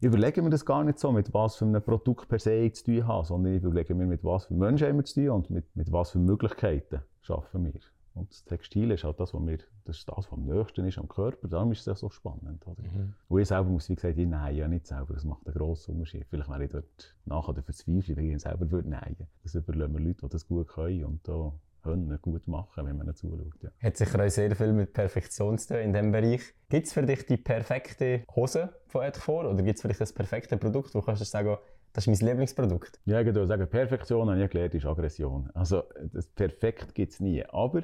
[0.00, 2.84] ich überlege mir das gar nicht so, mit was für einem Produkt per se zu
[2.84, 5.50] tun habe, sondern ich überlege mir, mit was für Menschen haben wir zu tun und
[5.50, 7.80] mit, mit was für Möglichkeiten schaffen wir.
[8.14, 10.98] Und das Textil ist halt das, was mir, das ist das, was am nächsten ist
[10.98, 11.48] am Körper.
[11.48, 12.66] Darum ist es so spannend.
[12.66, 12.82] Oder?
[13.28, 15.14] Und ich selber muss, wie gesagt, ich nähe ja nicht selber.
[15.14, 16.26] Das macht einen grossen Unterschied.
[16.28, 20.20] Vielleicht wäre ich dort nachher verzweifelt, wenn ich selber würde nähen Das überlassen wir Leute,
[20.22, 23.62] die das gut können und da können gut machen, wenn man ihnen zuschaut.
[23.62, 23.70] Ja.
[23.82, 26.42] Hat sicher auch sehr viel mit Perfektion zu tun in diesem Bereich.
[26.68, 29.98] Gibt es für dich die perfekte Hose von Ed vor oder gibt es für dich
[29.98, 31.56] das perfekte Produkt, wo du kannst sagen,
[31.92, 33.00] das ist mein Lieblingsprodukt?
[33.04, 35.50] Ja, ich würde sagen, Perfektion habe ich gelernt, ist Aggression.
[35.54, 37.44] Also, das Perfekt gibt es nie.
[37.44, 37.82] Aber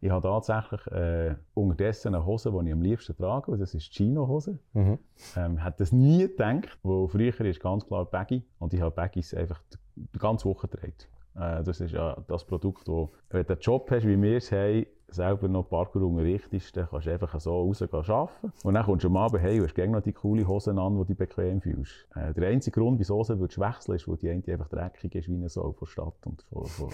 [0.00, 3.86] ich habe tatsächlich äh, unterdessen eine Hose, die ich am liebsten trage, und das ist
[3.86, 4.58] die Chino-Hose.
[4.74, 4.98] Mhm.
[5.36, 9.32] Ähm, hätte das nie gedacht, wo früher ist ganz klar Baggy und ich habe Baggies
[9.32, 9.78] einfach die,
[10.14, 10.92] die ganze Woche getragen.
[11.38, 14.52] Äh, das ist ja das Produkt, wo, wenn du einen Job hast, wie wir es
[14.52, 18.52] haben, selber noch Parkour unterrichtest, dann kannst du einfach so rausgehen arbeiten.
[18.64, 20.94] Und dann kommst du am Abend hey, und hast gerne noch die coole Hosen an,
[20.94, 22.08] die du dich bequem fühlst.
[22.14, 25.28] Äh, der einzige Grund, wieso du würdest wechseln, ist, weil die eine einfach dreckig ist
[25.28, 26.90] wie eine Sau von Stadt und von, von,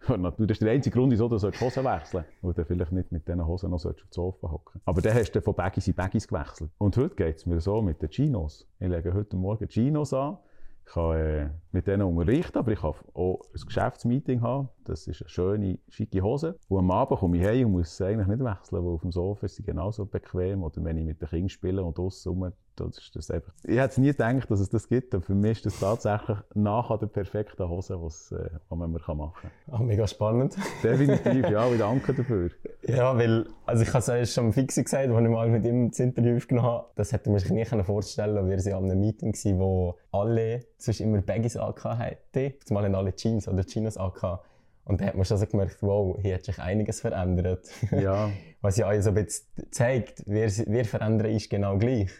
[0.00, 0.46] von Natur.
[0.46, 3.26] Das ist der einzige Grund, wieso du solltest Hosen wechseln Weil du vielleicht nicht mit
[3.28, 6.26] diesen Hosen noch auf das Sofa hocken Aber dann hast du von Baggies in Baggies
[6.26, 6.70] gewechselt.
[6.78, 8.66] Und heute geht es mir so mit den Chinos.
[8.80, 10.38] Ich lege heute Morgen Chinos an.
[10.86, 14.68] Ich kann äh, mit denen unterrichten, aber ich kann auch ein Geschäftsmeeting haben.
[14.84, 16.58] Das ist eine schöne, schicke Hose.
[16.68, 19.12] Und am Abend komme ich heim und muss sie eigentlich nicht wechseln, weil auf dem
[19.12, 20.62] Sofa ist sie genauso bequem.
[20.62, 23.52] Oder wenn ich mit den Kindern spiele und draussen das ist das einfach...
[23.64, 25.14] Ich hätte nie gedacht, dass es das gibt.
[25.14, 29.18] Und für mich ist das tatsächlich nachher der perfekte Hose, was, äh, was man machen
[29.18, 29.50] kann.
[29.70, 30.56] Ah, mega spannend.
[30.82, 31.66] Definitiv, ja.
[31.76, 32.50] Ich danke dafür.
[32.82, 35.90] Ja, weil, also ich habe es ja schon fix gesagt, als ich mal mit ihm
[35.90, 38.50] das Interview aufgenommen habe, das hätte man sich nie vorstellen können.
[38.50, 42.54] Wir waren an einem Meeting, gewesen, wo alle sonst immer Baggies angehabt hatten.
[42.64, 44.44] Zumal haben alle Jeans oder Chinos angehabt.
[44.86, 47.66] Und da hat man schon so gemerkt, wow, hier hat sich einiges verändert.
[47.90, 48.30] Ja.
[48.60, 52.10] Was ja auch so ein bisschen zeigt, wir, wir verändern ist genau gleich.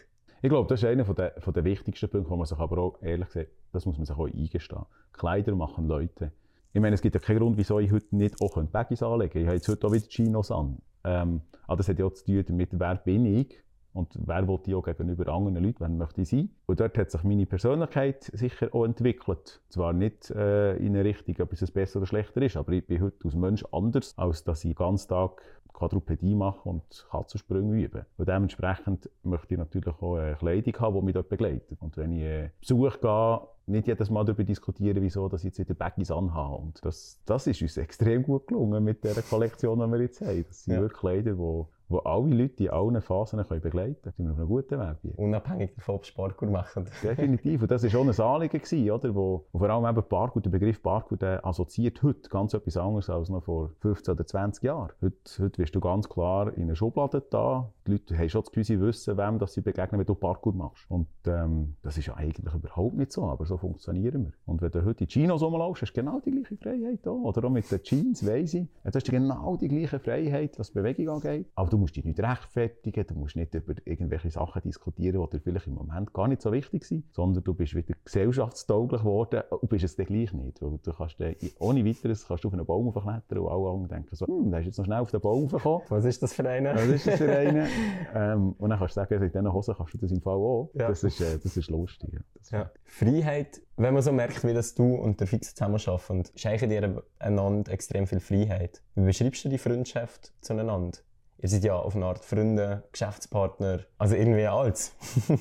[0.41, 2.77] Ich glaube, das ist einer von der, von der wichtigsten Punkte, wo man sich aber
[2.77, 4.85] auch, ehrlich gesagt, das muss man sich auch eingestehen.
[5.13, 6.31] Kleider machen Leute.
[6.73, 9.39] Ich meine, es gibt ja keinen Grund, wieso ich heute nicht auch Baggies anlegen könnte.
[9.39, 10.77] Ich habe jetzt heute auch wieder Chinos an.
[11.03, 14.59] Ähm, aber das hat ja auch zu tun damit, wer bin ich und wer will
[14.67, 16.51] ich auch gegenüber anderen Leuten, wer möchte ich sein.
[16.67, 19.59] Und dort hat sich meine Persönlichkeit sicher auch entwickelt.
[19.69, 23.01] Zwar nicht äh, in eine Richtung, ob es besser oder schlechter ist, aber ich bin
[23.01, 25.41] heute als Mensch anders, als dass ich den ganzen Tag
[25.77, 28.05] Quadrupedie mache und Katzensprünge übe.
[28.17, 31.77] Und dementsprechend möchte ich natürlich auch eine Kleidung haben, die mich dort begleitet.
[31.81, 35.59] Und wenn ich äh, Besuch gehe, nicht jedes Mal darüber diskutieren, wieso dass ich jetzt
[35.59, 36.55] wieder Baggies anhabe.
[36.55, 40.45] Und das, das ist uns extrem gut gelungen mit der Kollektion, die wir jetzt haben.
[40.47, 40.81] Das sind Ja.
[40.81, 44.03] wirklich Kleider, die, die alle Leute in allen Phasen können begleiten können.
[44.03, 45.17] Da sind wir auf einem guten Weg.
[45.17, 46.85] Unabhängig davon, ob sie Parkour machen.
[47.03, 47.61] Definitiv.
[47.61, 49.15] Und das war auch ein Anliegen, gewesen, oder?
[49.15, 53.09] Wo, wo vor allem eben Parkour, der Begriff Parkour, der assoziiert heute ganz etwas anderes
[53.09, 54.91] als noch vor 15 oder 20 Jahren.
[55.01, 57.71] Heute, heute wirst du ganz klar in einer Schublade da.
[57.85, 60.53] Die Leute haben schon das Gefühl, sie wissen, wem dass sie begegnen, wenn du Parkour
[60.53, 60.89] machst.
[60.89, 64.33] Und ähm, das ist ja eigentlich überhaupt nicht so, aber so funktionieren wir.
[64.45, 67.11] Und wenn du heute in Chinos rumlaufst, hast du genau die gleiche Freiheit da.
[67.11, 68.67] Oder auch mit den Jeans, weiss ich.
[68.83, 71.47] Jetzt hast du genau die gleiche Freiheit, was Bewegung angeht.
[71.55, 75.41] Aber du musst dich nicht rechtfertigen, du musst nicht über irgendwelche Sachen diskutieren, die dir
[75.41, 79.69] vielleicht im Moment gar nicht so wichtig sind, sondern du bist wieder gesellschaftstauglich geworden und
[79.69, 80.61] bist es dann gleich nicht.
[80.61, 83.87] Weil du kannst dann, ohne weiteres kannst du auf einen Baum klettern und alle anderen
[83.89, 85.83] denken so, hm, der ist jetzt noch schnell auf den Baum gekommen.
[85.89, 86.73] Was ist das für eine?
[86.73, 87.67] Was ist das für einen?
[88.15, 90.71] ähm, und dann kannst du sagen, in diesen Hosen kannst du das im Fall auch.
[90.73, 90.87] Ja.
[90.87, 92.13] Das, ist, äh, das ist lustig.
[92.13, 92.19] ja.
[92.33, 92.71] Das Ja.
[92.85, 97.03] Freiheit, wenn man so merkt, wie das du und der Fix zusammen arbeiten, schenken dir
[97.19, 98.81] einander extrem viel Freiheit.
[98.95, 100.97] Wie beschreibst du die Freundschaft zueinander?
[101.39, 104.95] Ihr seid ja auf eine Art Freunde, Geschäftspartner, also irgendwie alles.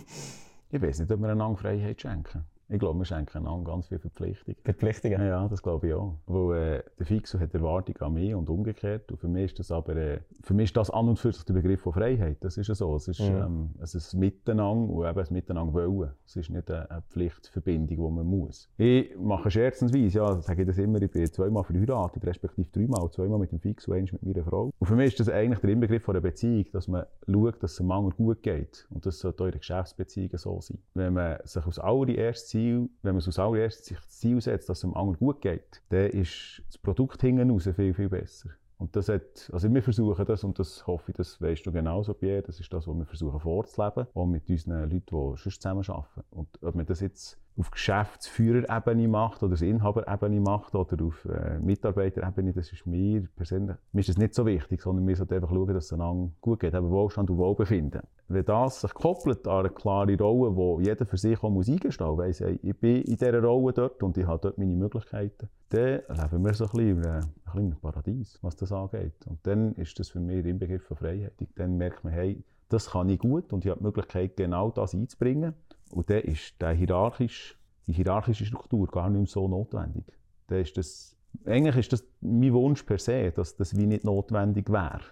[0.68, 2.44] Ich weiß nicht, ob wir einander Freiheit schenken.
[2.68, 4.56] Ich glaube, wir schenken einander ganz viel Verpflichtung.
[4.64, 5.20] Verpflichtungen.
[5.20, 6.14] Ja, das glaube ich auch.
[6.26, 9.12] Weil äh, der Fixo hat Erwartungen an mich und umgekehrt.
[9.12, 11.44] Und für mich ist das aber, äh, für mich ist das an und für sich
[11.44, 12.38] der Begriff von Freiheit.
[12.40, 12.96] Das ist ja so.
[12.96, 13.36] Es ist, Mhm.
[13.36, 16.10] ähm, es ist ein Miteinander und eben ein Miteinander wollen.
[16.26, 18.68] Es ist nicht eine, eine Pflichtverbindung, die man muss.
[18.78, 23.38] Ich mache scherzensweise, ja, sage ich das immer, ich bin zweimal verheiratet, respektive dreimal, zweimal
[23.38, 24.72] mit dem Fixo, eins mit meiner Frau.
[24.78, 27.72] Und für mich ist das eigentlich der Inbegriff von einer Beziehung, dass man schaut, dass
[27.72, 28.86] es dem anderen gut geht.
[28.90, 30.78] Und das sollte auch in den Geschäftsbeziehungen so sein.
[30.94, 34.82] Wenn man sich als allererstes Ziel, wenn man sich sich das Ziel setzt, dass es
[34.82, 38.50] dem anderen gut geht, dann ist das Produkt hinten raus viel, viel besser.
[38.78, 42.12] Und das hat, also wir versuchen das, und das hoffe ich, das weißt du genauso,
[42.14, 46.24] Pierre, das ist das, was wir versuchen vorzuleben, auch mit unseren Leuten, die sonst zusammenarbeiten.
[46.30, 51.58] Und ob man das jetzt auf Geschäftsführerebene macht oder auf Inhaberebene macht oder auf äh,
[51.58, 55.48] Mitarbeiterebene, das ist mir persönlich, mir ist das nicht so wichtig, sondern wir sollten einfach
[55.48, 58.02] schauen, dass es einander gut geht, eben Wohlstand und Wohlbefinden.
[58.28, 61.98] Wenn das sich koppelt an eine klare Rolle, wo jeder für sich auch muss muss,
[62.00, 66.44] weiss, ich bin in dieser Rolle dort und ich habe dort meine Möglichkeiten, dann leben
[66.44, 69.26] wir so ein bisschen, in ein bisschen einem Paradies, was das angeht.
[69.26, 71.32] Und dann ist das für mich der Inbegriff von Freiheit.
[71.56, 74.94] Dann merkt man, hey, das kann ich gut und ich habe die Möglichkeit, genau das
[74.94, 75.54] einzubringen.
[75.92, 80.04] Und dann ist der hierarchisch, die hierarchische Struktur gar nicht mehr so notwendig.
[80.48, 84.68] Dann ist das, eigentlich ist das mein Wunsch per se, dass das wie nicht notwendig
[84.70, 85.02] wäre.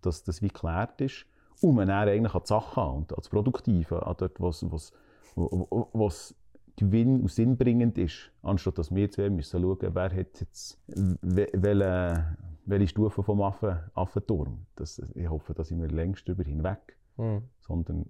[0.00, 1.26] Dass das wie geklärt ist
[1.60, 4.92] und man dann eigentlich an die Sache und an das Produktive, an dort, was, was,
[5.36, 6.34] was,
[6.76, 12.36] Gewinn und sinnbringend ist, anstatt dass wir zwei müssen schauen, wer hat jetzt we- welche,
[12.66, 14.66] welche Stufe vom Affen, Affenturm.
[14.74, 16.96] Das, ich hoffe, da sind wir längst darüber hinweg.
[17.16, 17.42] Mhm.
[17.60, 18.06] Sondern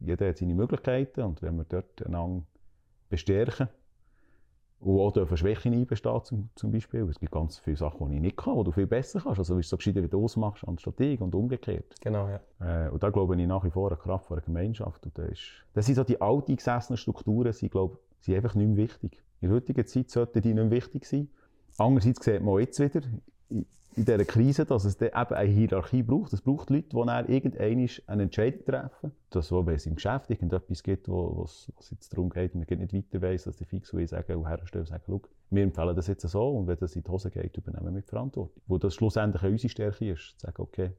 [0.00, 2.44] jeder hat seine Möglichkeiten und wenn wir dort einander
[3.08, 3.68] bestärken
[4.80, 7.02] und auch dürfen Schwächen einbestehen zum, zum Beispiel.
[7.08, 9.40] Es gibt ganz viele Sachen, die ich nicht kann, die du viel besser kannst.
[9.40, 11.96] Also ist es so gescheiter, wie du ausmachst, anstatt ich und umgekehrt.
[12.00, 12.86] Genau, ja.
[12.86, 15.04] Äh, und da glaube ich nach wie vor an die Kraft von einer Gemeinschaft.
[15.04, 15.40] Und das, ist,
[15.74, 19.22] das sind so die alteingesessenen Strukturen, die glaube sind einfach nicht mehr wichtig.
[19.40, 21.28] In der heutigen Zeit sollten die nicht mehr wichtig sein.
[21.76, 23.00] Andererseits sieht man auch jetzt wieder
[23.98, 26.32] in, dieser Krise, dass es eben eine Hierarchie braucht.
[26.32, 29.12] Es braucht Leute, die dann irgendwann eine Entscheidung treffen.
[29.30, 32.78] Dass, wo, wenn es im Geschäft irgendetwas gibt, wo was jetzt darum geht, man geht
[32.78, 36.26] nicht weiter weiss, dass die fix sagen und herstellen und sagen, wir empfehlen das jetzt
[36.28, 38.62] so und wenn das in die Hose geht, übernehmen wir die Verantwortung.
[38.66, 40.92] Wo das schlussendlich unsere Stärke ist, zu sagen, okay,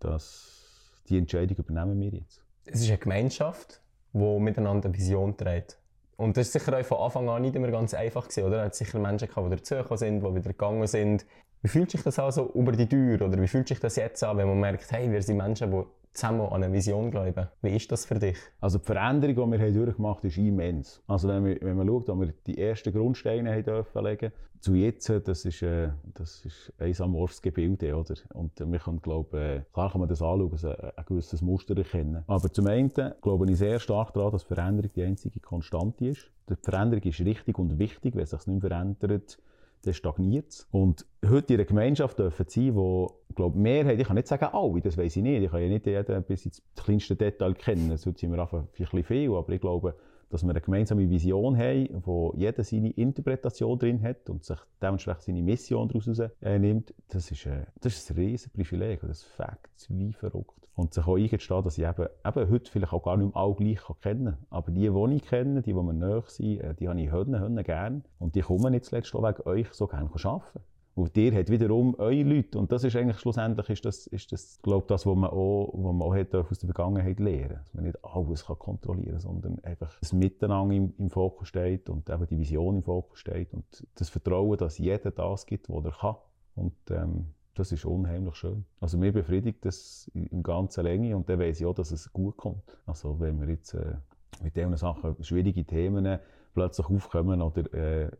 [0.00, 2.42] das, die Entscheidung übernehmen wir jetzt.
[2.64, 3.80] Es ist eine Gemeinschaft,
[4.12, 5.78] die miteinander eine Vision trägt.
[6.16, 8.58] Und das ist sicher auch von Anfang an nicht immer ganz einfach gewesen, oder?
[8.58, 11.24] Es hat sicher Menschen gehabt, die dazugekommen sind, die wieder gegangen sind.
[11.62, 13.20] Wie fühlt sich das also über die Tür?
[13.20, 15.82] Oder wie fühlt sich das jetzt an, wenn man merkt, hey, wir sind Menschen, die
[16.14, 17.48] zusammen an eine Vision glauben?
[17.60, 18.38] Wie ist das für dich?
[18.60, 21.02] Also die Veränderung, die wir durchgemacht haben, ist immens.
[21.06, 24.74] Also wenn, wir, wenn man schaut, wo wir die ersten Grundsteine haben dürfen legen zu
[24.74, 28.14] jetzt, das ist, äh, das ist ein amorphes Gebilde, oder?
[28.34, 32.24] Und wir können, glaube äh, klar kann man das anschauen, also ein, gewisses Muster erkennen.
[32.26, 32.90] Aber zum einen
[33.22, 36.30] glaube ich sehr stark daran, dass Veränderung die einzige Konstante ist.
[36.48, 39.38] Die Veränderung ist richtig und wichtig, wenn sich nicht verändert,
[39.82, 40.68] dann stagniert es.
[40.70, 44.80] Und heute in einer Gemeinschaft dürfen sein, wo, glaube Mehrheit, ich kann nicht sagen alle,
[44.80, 47.98] das weiß ich nicht, ich kann ja nicht jeden bis ins kleinste Detail kennen, heute
[47.98, 49.94] sind wir einfach ein bisschen viel, aber ich glaube,
[50.30, 55.22] dass wir eine gemeinsame Vision haben, wo jeder seine Interpretation drin hat und sich dementsprechend
[55.22, 59.86] seine Mission daraus äh, nimmt, das ist, äh, das ist ein riesen Privileg, das Fakt
[59.88, 60.59] wie verrückt.
[60.80, 63.54] Und sich auch eingestehen, dass ich eben, eben heute vielleicht auch gar nicht mehr alle
[63.54, 64.46] gleich kennen kann.
[64.48, 67.38] Aber die, die ich kenne, die, die mir nahe sind, äh, die habe ich heute,
[67.38, 68.00] heute gerne.
[68.18, 70.60] Und die kommen nicht zuletzt auch wegen euch so gerne arbeiten.
[70.94, 72.58] Und ihr habt wiederum eure Leute.
[72.58, 75.92] Und das ist eigentlich schlussendlich ist das, ist das glaube das, was man auch, was
[75.92, 79.58] man auch hat aus der Vergangenheit lernen Dass man nicht alles kann kontrollieren kann, sondern
[79.60, 83.64] einfach das Miteinander im, im Fokus steht und eben die Vision im Fokus steht und
[83.96, 86.16] das Vertrauen, dass jeder das gibt, was er kann.
[86.54, 87.26] Und ähm,
[87.60, 88.64] das ist unheimlich schön.
[88.80, 92.38] Also mir befriedigt das in ganzer Länge und dann weiss ich auch, dass es gut
[92.38, 92.62] kommt.
[92.86, 93.96] Also wenn wir jetzt äh,
[94.42, 96.18] mit diesen Sachen schwierige Themen
[96.54, 98.10] plötzlich aufkommen oder äh,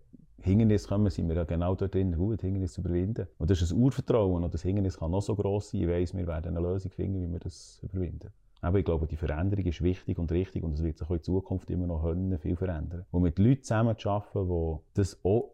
[0.42, 3.28] Hindernis kommen, sind wir ja genau dort drin, gut, Hindernis zu überwinden.
[3.38, 5.80] Und das ist ein Urvertrauen und das Hindernis kann noch so gross sein.
[5.80, 8.28] Ich weiss, wir werden eine Lösung finden, wie wir das überwinden.
[8.60, 11.22] Aber ich glaube, die Veränderung ist wichtig und richtig und es wird sich auch in
[11.22, 13.06] Zukunft immer noch viel verändern.
[13.10, 15.50] Und mit Leuten zusammen zu arbeiten, die das auch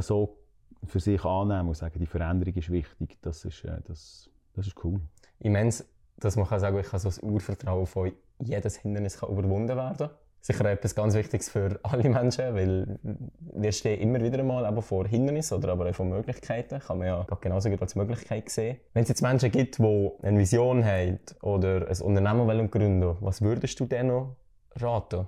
[0.00, 0.38] so
[0.84, 4.84] für sich annehmen und sagen, die Veränderung ist wichtig, das ist, äh, das, das ist
[4.84, 5.00] cool.
[5.40, 5.84] Immens,
[6.18, 10.10] dass man kann sagen, ich kann so das Urvertrauen von jedes Hindernis kann überwunden werden.
[10.40, 12.98] Sicher etwas ganz Wichtiges für alle Menschen, weil
[13.40, 16.78] wir stehen immer wieder einmal eben vor Hindernissen oder aber auch vor Möglichkeiten.
[16.78, 18.78] Kann man ja genauso gut als Möglichkeit sehen.
[18.92, 23.42] Wenn es jetzt Menschen gibt, die eine Vision haben oder ein Unternehmen wollen gründen was
[23.42, 24.36] würdest du denen noch
[24.76, 25.26] raten?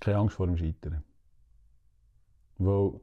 [0.00, 1.04] Keine Angst vor dem Scheitern.
[2.58, 3.00] Weil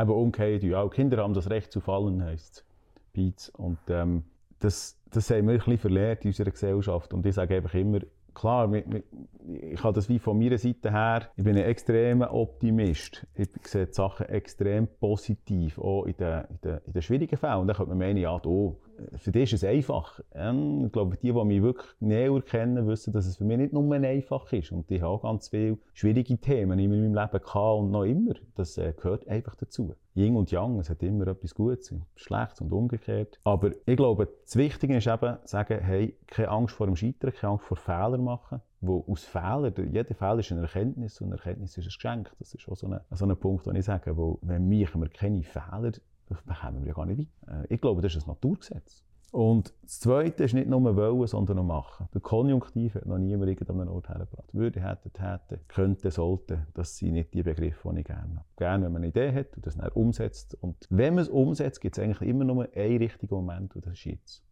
[0.00, 2.64] eben umgekehrt, ja, auch Kinder haben das Recht zu fallen, heisst
[3.12, 3.48] Beats.
[3.50, 4.24] Und ähm,
[4.60, 7.12] das, das haben wir ein bisschen in unserer Gesellschaft.
[7.12, 8.00] Und ich sage einfach immer,
[8.34, 13.26] klar, ich habe das wie von meiner Seite her, ich bin ein extremer Optimist.
[13.34, 17.60] Ich sehe die Sachen extrem positiv, auch in den, in den, in den schwierigen Fällen.
[17.60, 18.76] Und dann könnte man meinen, ja, du,
[19.16, 20.20] für dich ist es einfach.
[20.30, 23.92] Ich glaube, die, die mich wirklich näher kennen, wissen, dass es für mich nicht nur
[23.94, 24.72] einfach ist.
[24.72, 28.34] Und ich habe ganz viele schwierige Themen in meinem Leben gehabt und noch immer.
[28.54, 29.94] Das äh, gehört einfach dazu.
[30.14, 33.38] Yin und Yang, es hat immer etwas Gutes, Schlechtes und umgekehrt.
[33.44, 37.52] Aber ich glaube, das Wichtige ist eben, sagen, hey, keine Angst vor dem Scheitern, keine
[37.52, 38.60] Angst vor Fehlern machen.
[38.80, 42.32] Wo aus Fehlern, jeder Fehler ist eine Erkenntnis und eine Erkenntnis ist ein Geschenk.
[42.38, 45.42] Das ist auch so ein, so ein Punkt, den ich sage, wo, wenn wir keine
[45.42, 45.92] Fehler
[46.28, 47.64] das bekommen wir ja gar nicht weit.
[47.70, 49.04] Äh, ich glaube, das ist ein Naturgesetz.
[49.30, 52.08] Und das Zweite ist nicht nur wollen, sondern noch machen.
[52.14, 54.54] Der Konjunktiv hat noch niemand irgendeinen Ort hergebracht.
[54.54, 58.46] Würde, hätte, hätte, könnte, sollte, das sind nicht die Begriffe, die ich gerne habe.
[58.56, 60.56] Gerne, wenn man eine Idee hat und das dann umsetzt.
[60.62, 63.94] Und wenn man es umsetzt, gibt es eigentlich immer nur einen richtigen Moment, und das
[63.94, 64.44] ist jetzt.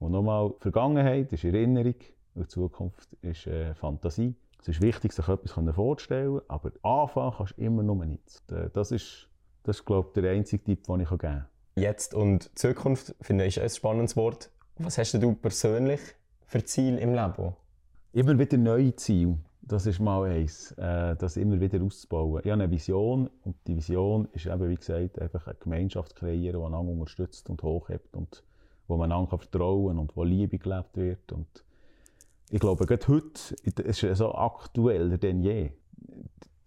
[0.00, 1.94] Und nochmal, Vergangenheit ist Erinnerung,
[2.34, 4.34] und Zukunft ist äh, Fantasie.
[4.60, 8.44] Es ist wichtig, sich etwas vorzustellen, aber anfangen kannst du immer nur nichts.
[8.72, 9.28] Das ist
[9.64, 11.46] das ist, glaube ich, der einzige Tipp, den ich geben kann.
[11.74, 14.50] Jetzt und Zukunft finde ich ein spannendes Wort.
[14.78, 16.00] Was hast du persönlich
[16.46, 17.54] für Ziel im Leben?
[18.12, 19.38] Immer wieder neue Ziele.
[19.62, 22.42] Das ist mal eins, äh, das immer wieder auszubauen.
[22.44, 26.60] Ich habe eine Vision und die Vision ist eben, wie gesagt, einfach eine Gemeinschaft kreieren,
[26.60, 28.44] die einander unterstützt und hochhebt und
[28.86, 31.32] wo man einander vertrauen kann und wo Liebe gelebt wird.
[31.32, 31.46] Und
[32.50, 35.70] ich glaube, gerade heute ist es so aktueller denn je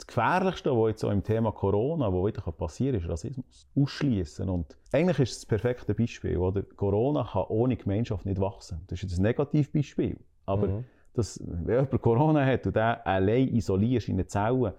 [0.07, 3.67] das Gefährlichste, was jetzt auch im Thema Corona, was wieder passieren kann, ist Rassismus.
[3.75, 4.49] Ausschließen.
[4.49, 6.37] Und eigentlich ist es das perfekte Beispiel.
[6.37, 6.63] Oder?
[6.63, 8.81] Corona kann ohne Gemeinschaft nicht wachsen.
[8.87, 10.17] Das ist ein Negativbeispiel.
[10.45, 10.85] Aber mhm.
[11.13, 14.75] das, wenn jemand Corona hat und der allein isoliert in eine Zelle,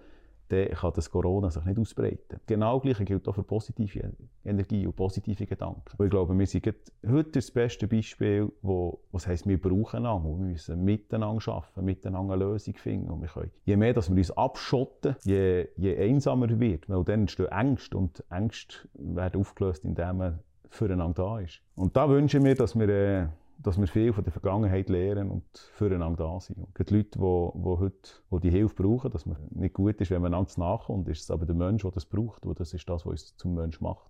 [0.49, 2.39] dann kann das Corona sich nicht ausbreiten.
[2.45, 5.83] Genau gleiche gilt auch für positive Energie und positive Gedanken.
[5.97, 6.65] Und ich glaube, wir sind
[7.07, 12.33] heute das beste Beispiel, wo, was heisst, wir brauchen einander, wir müssen miteinander arbeiten, miteinander
[12.33, 13.09] eine Lösung finden.
[13.09, 17.21] Und wir können, je mehr dass wir uns abschotten, je, je einsamer wird, weil dann
[17.21, 21.61] entstehen Ängste und Ängste werden aufgelöst, indem man füreinander da ist.
[21.75, 23.27] Und da wünsche ich mir, dass wir äh,
[23.61, 25.43] dass wir viel von der Vergangenheit lernen und
[25.73, 26.57] füreinander da sind.
[26.57, 30.21] Und die Leute, die, die heute die, Hilfe brauchen, dass man nicht gut ist, wenn
[30.21, 33.05] man einander nachkommt, ist es aber der Mensch, der das braucht, wo das ist das,
[33.05, 34.09] was uns zum Mensch macht,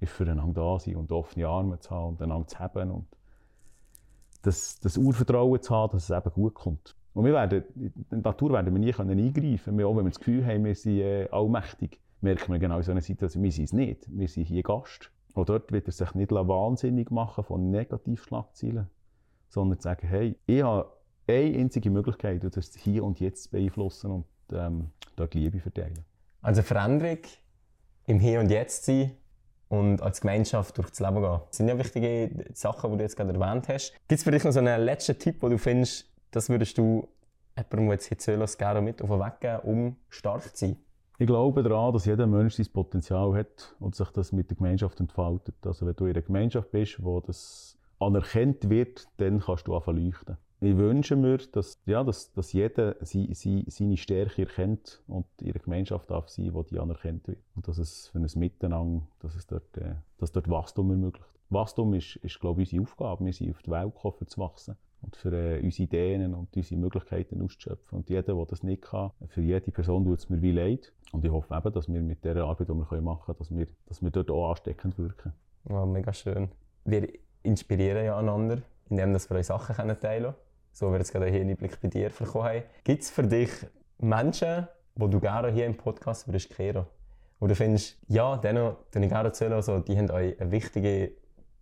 [0.00, 3.06] ist füreinander da sein und offene Arme zu haben und einander zu haben und
[4.42, 6.96] das, das Urvertrauen zu haben, dass es eben gut kommt.
[7.14, 9.84] Und wir werden, in der Natur werden wir nie können eingreifen können.
[9.84, 12.90] Auch wenn wir das Gefühl haben, wir sind äh, allmächtig, merken wir genau in so
[12.90, 14.06] einer Situation, wir sind es nicht.
[14.08, 15.11] Wir sind hier Gast.
[15.34, 18.88] Und dort wird er sich nicht wahnsinnig machen von Negativschlagzeilen,
[19.48, 20.92] sondern sagen, hey, ich habe
[21.26, 26.04] eine einzige Möglichkeit, das hier und jetzt zu beeinflussen und ähm, dort Liebe verteilen.
[26.42, 27.18] Also Veränderung
[28.06, 29.12] im Hier und Jetzt sein
[29.68, 31.40] und als Gemeinschaft durchs Leben gehen.
[31.48, 33.92] Das sind ja wichtige Sachen, die du jetzt gerade erwähnt hast.
[34.08, 37.08] Gibt es für dich noch so einen letzten Tipp, wo du findest, das würdest du
[37.56, 40.76] jemandem, der jetzt hier gerne mit auf den Weg geben, um stark zu sein?
[41.22, 44.98] Ich glaube daran, dass jeder Mensch sein Potenzial hat und sich das mit der Gemeinschaft
[44.98, 45.54] entfaltet.
[45.64, 50.04] Also wenn du in einer Gemeinschaft bist, wo das anerkannt wird, dann kannst du anfangen
[50.04, 50.36] leuchten.
[50.64, 55.54] Ich wünsche mir, dass, ja, dass, dass jeder sie, sie, seine Stärke erkennt und einer
[55.54, 57.40] Gemeinschaft darf sein, wo die anerkannt wird.
[57.56, 61.26] Und dass es für ein Miteinander, dass es dort, äh, dass dort Wachstum ermöglicht.
[61.50, 63.24] Wachstum ist, ist, glaube ich, unsere Aufgabe.
[63.24, 66.56] Wir sind auf die Welt gekommen, um zu wachsen und für äh, unsere Ideen und
[66.56, 67.98] unsere Möglichkeiten auszuschöpfen.
[67.98, 70.92] Und jeder, der das nicht kann, für jede Person tut es mir wie leid.
[71.10, 73.66] Und ich hoffe eben, dass wir mit der Arbeit, die wir machen können, dass wir,
[73.86, 75.32] dass wir dort auch ansteckend wirken.
[75.68, 76.50] Ja, mega schön.
[76.84, 77.08] Wir
[77.42, 80.34] inspirieren ja einander, indem wir uns Sachen teilen können.
[80.72, 82.62] So wie wir jetzt gerade hier einen Blick bei dir bekommen haben.
[82.82, 83.50] Gibt es für dich
[83.98, 86.86] Menschen, die du gerne hier im Podcast würdest kehren?
[87.38, 91.12] Wo du findest, ja, denen, denen ich gerne erzählen, also, die haben euch eine wichtige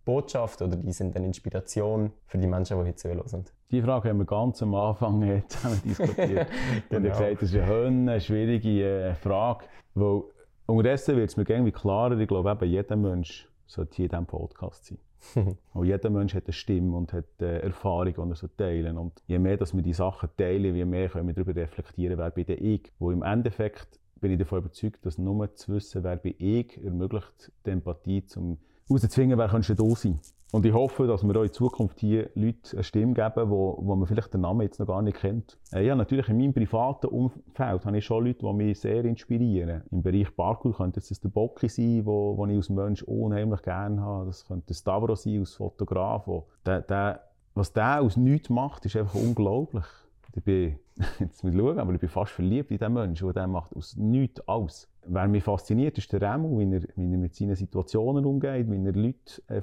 [0.05, 3.45] Botschaft oder die sind eine Inspiration für die Menschen, die hier zuhören?
[3.69, 6.47] Die Frage haben wir ganz am Anfang zusammen diskutiert.
[6.89, 6.97] genau.
[6.97, 10.23] Und ich gesagt, das ist eine schwierige äh, Frage, weil
[10.67, 14.25] unterdessen wird es mir irgendwie klarer, ich glaube eben, jeder Mensch sollte hier in diesem
[14.25, 14.97] Podcast sein.
[15.73, 19.21] und jeder Mensch hat eine Stimme und hat äh, Erfahrung, die er so teilen Und
[19.27, 22.45] je mehr dass wir die Sachen teilen, je mehr können wir darüber reflektieren, wer bin
[22.47, 22.91] ich.
[22.99, 27.51] Wo im Endeffekt bin ich davon überzeugt, dass nur zu wissen, wer bin ich, ermöglicht
[27.65, 30.19] die Empathie zum rauszuzwingen, wer könnte da sein.
[30.51, 33.95] Und ich hoffe, dass wir auch in Zukunft hier Leute eine Stimme geben, wo, wo
[33.95, 35.57] man vielleicht den Namen jetzt noch gar nicht kennt.
[35.71, 39.83] Äh, ja, natürlich in meinem privaten Umfeld habe ich schon Leute, die mich sehr inspirieren.
[39.91, 44.01] Im Bereich Parkour könnte es der Bocki sein, wo, wo ich als Mensch unheimlich gerne
[44.01, 44.25] habe.
[44.25, 46.27] Das könnte Stavros sein, als Fotograf.
[46.27, 47.21] Wo der, der,
[47.55, 49.85] was der aus nichts macht, ist einfach unglaublich.
[50.33, 50.79] Ich bin,
[51.19, 53.95] jetzt muss ich schauen, aber ich bin fast verliebt in diesen Menschen, der macht aus
[53.97, 54.87] nichts alles.
[55.05, 58.85] Wer mich fasziniert, ist der Remo, wie er, wie er mit seinen Situationen umgeht, wie
[58.85, 59.61] er Leute äh,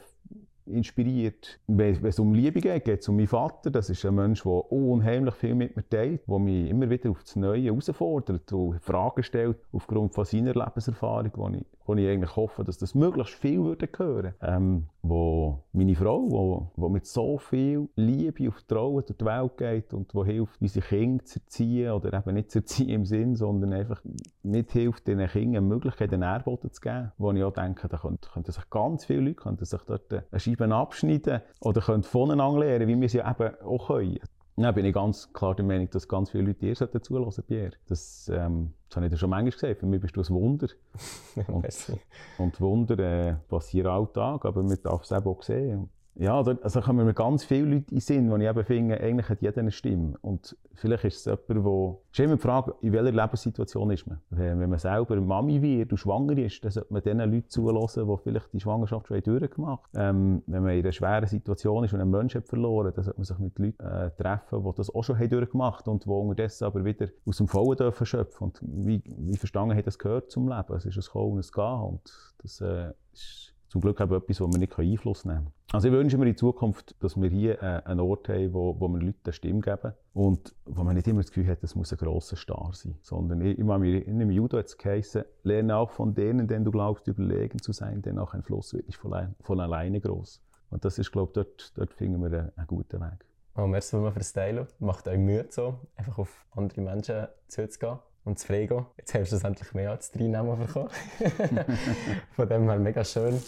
[0.70, 1.60] inspiriert.
[1.66, 3.70] Wenn es um Liebe geht, geht es um meinen Vater.
[3.70, 7.36] Das ist ein Mensch, der unheimlich viel mit mir teilt, der mich immer wieder aufs
[7.36, 12.64] Neue herausfordert und Fragen stellt aufgrund von seiner Lebenserfahrung, wo ich, wo ich eigentlich hoffe,
[12.64, 14.34] dass das möglichst viel würde hören.
[14.42, 19.56] Ähm, wo meine Frau, wo, wo mit so viel Liebe und Vertrauen durch die Welt
[19.56, 23.36] geht und wo hilft, unsere Kinder zu erziehen oder eben nicht zu erziehen im Sinn,
[23.36, 24.02] sondern einfach
[24.42, 28.28] mithilft, diesen Kindern eine Möglichkeit, einen Nährboden zu geben, wo ich auch denke, da könnten,
[28.32, 32.88] könnten sich ganz viele Leute könnten sich dort eine Scheibe abschneiden oder können voneinander lernen,
[32.88, 34.18] wie wir sie eben auch können.
[34.56, 37.72] Dann bin ich ganz klar der Meinung, dass ganz viele Leute dir zulassen Pierre.
[37.86, 39.80] Das, ähm, das habe ich dir schon manchmal gesagt.
[39.80, 40.68] Für mich bist du ein Wunder.
[41.48, 41.98] und,
[42.38, 45.90] und Wunder äh, passieren alltag, aber man darf es eben auch sehen.
[46.20, 49.00] Ja, da, also kommen mir ganz viele Leute in den Sinn, die ich eben finde,
[49.00, 50.18] eigentlich hat jeder eine Stimme.
[50.20, 51.96] Und vielleicht ist es jemand, der...
[52.10, 54.18] Es ist immer die Frage, in welcher Lebenssituation ist man.
[54.30, 58.16] Wenn man selber Mami wird und schwanger ist, dann sollte man den Leuten zulassen, die
[58.20, 60.18] vielleicht die Schwangerschaft schon durchgemacht haben.
[60.18, 63.20] Ähm, wenn man in einer schweren Situation ist und einen Menschen hat verloren, dann sollte
[63.20, 66.64] man sich mit Leuten äh, treffen, die das auch schon durchgemacht haben und die unterdessen
[66.64, 68.48] aber wieder aus dem Vollen dürfen schöpfen.
[68.48, 70.74] Und wie, wie verstanden haben, das gehört zum Leben.
[70.74, 71.80] Es ist ein Kommen und ein Gehen.
[71.80, 75.52] Und das äh, ist zum Glück eben etwas, wo wir nicht Einfluss nehmen können.
[75.72, 78.88] Also ich wünsche mir in Zukunft, dass wir hier äh, einen Ort haben, wo, wo
[78.88, 81.92] wir Leuten eine Stimme geben und wo man nicht immer das Gefühl hat, es muss
[81.92, 82.96] ein grosser Star sein.
[83.02, 86.64] Sondern ich, ich meine, in einem Judo hat es geheißen, lerne auch von denen, denen
[86.64, 90.42] du glaubst, überlegen zu sein, denn auch ein Fluss wird nicht von, von alleine groß.
[90.70, 93.24] Und das ist, glaube ich, dort, dort finden wir einen, einen guten Weg.
[93.56, 94.66] Oh, merci für das Teilen.
[94.78, 97.98] Macht euch Mühe, so, einfach auf andere Menschen zuzugehen
[98.28, 98.86] und zu fragen.
[98.96, 100.90] Jetzt hast du schlussendlich mehr als drei Namen bekommen.
[102.36, 103.42] Von dem her mega schön.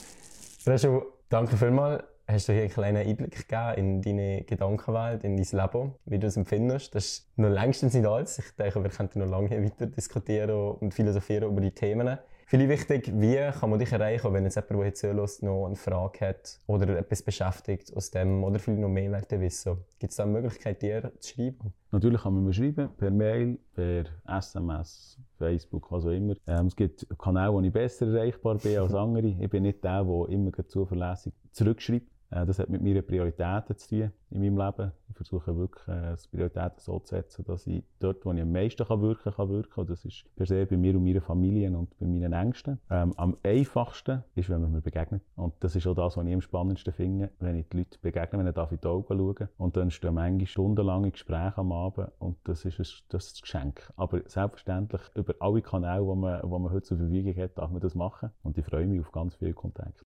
[0.67, 2.03] Rejo, danke vielmals.
[2.27, 6.29] Hast du hier einen kleinen Einblick gegeben in deine Gedankenwelt, in dein Leben, wie du
[6.29, 6.95] es empfindest.
[6.95, 8.39] Das ist noch längstens nicht alles.
[8.39, 12.19] Ich denke, wir könnten noch lange weiter diskutieren und philosophieren über die Themen.
[12.51, 15.77] Viel wichtig, wie kann man dich erreichen, wenn jetzt jemand, der jetzt zuhört, noch eine
[15.77, 20.25] Frage hat oder etwas beschäftigt aus dem oder vielleicht noch mehr wissen Gibt es da
[20.25, 21.73] eine Möglichkeit, dir zu schreiben?
[21.93, 26.35] Natürlich kann man mir schreiben, per Mail, per SMS, Facebook, was auch immer.
[26.49, 29.29] Ähm, es gibt Kanäle, wo ich besser erreichbar bin als andere.
[29.29, 32.11] Ich bin nicht der, der immer zuverlässig zurückschreibt.
[32.33, 34.93] Äh, das hat mit meinen Prioritäten zu tun in meinem Leben.
[35.09, 38.87] Ich versuche wirklich, äh, Prioritäten so zu setzen, dass ich dort, wo ich am meisten
[38.87, 39.81] kann wirken kann, wirken.
[39.81, 42.79] Und das ist per se bei mir und meiner Familie und bei meinen Ängsten.
[42.91, 45.23] Ähm, am einfachsten ist, wenn man mir begegnet.
[45.37, 48.39] Und das ist auch das, was ich am spannendsten finde, wenn ich die Leute begegne,
[48.39, 49.49] wenn ich in die Augen schaue.
[49.59, 53.43] Und dann stehen manchmal stundenlange Gespräche am Abend und das ist ein, das ist ein
[53.43, 53.93] Geschenk.
[53.97, 57.81] Aber selbstverständlich, über alle Kanäle, die man, die man heute zur Verfügung hat, darf man
[57.81, 58.31] das machen.
[58.43, 60.05] Und ich freue mich auf ganz viel Kontakt.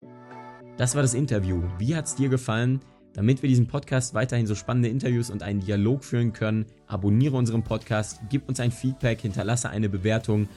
[0.77, 1.63] Das war das Interview.
[1.79, 2.81] Wie hat es dir gefallen?
[3.15, 7.63] Damit wir diesen Podcast weiterhin so spannende Interviews und einen Dialog führen können, abonniere unseren
[7.63, 10.49] Podcast, gib uns ein Feedback, hinterlasse eine Bewertung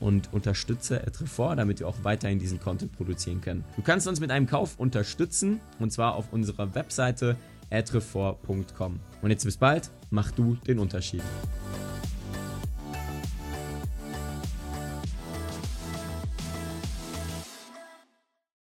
[0.00, 3.64] und unterstütze Etrefort, damit wir auch weiterhin diesen Content produzieren können.
[3.76, 7.36] Du kannst uns mit einem Kauf unterstützen und zwar auf unserer Webseite
[7.68, 9.00] etrefort.com.
[9.20, 11.22] Und jetzt bis bald, mach du den Unterschied.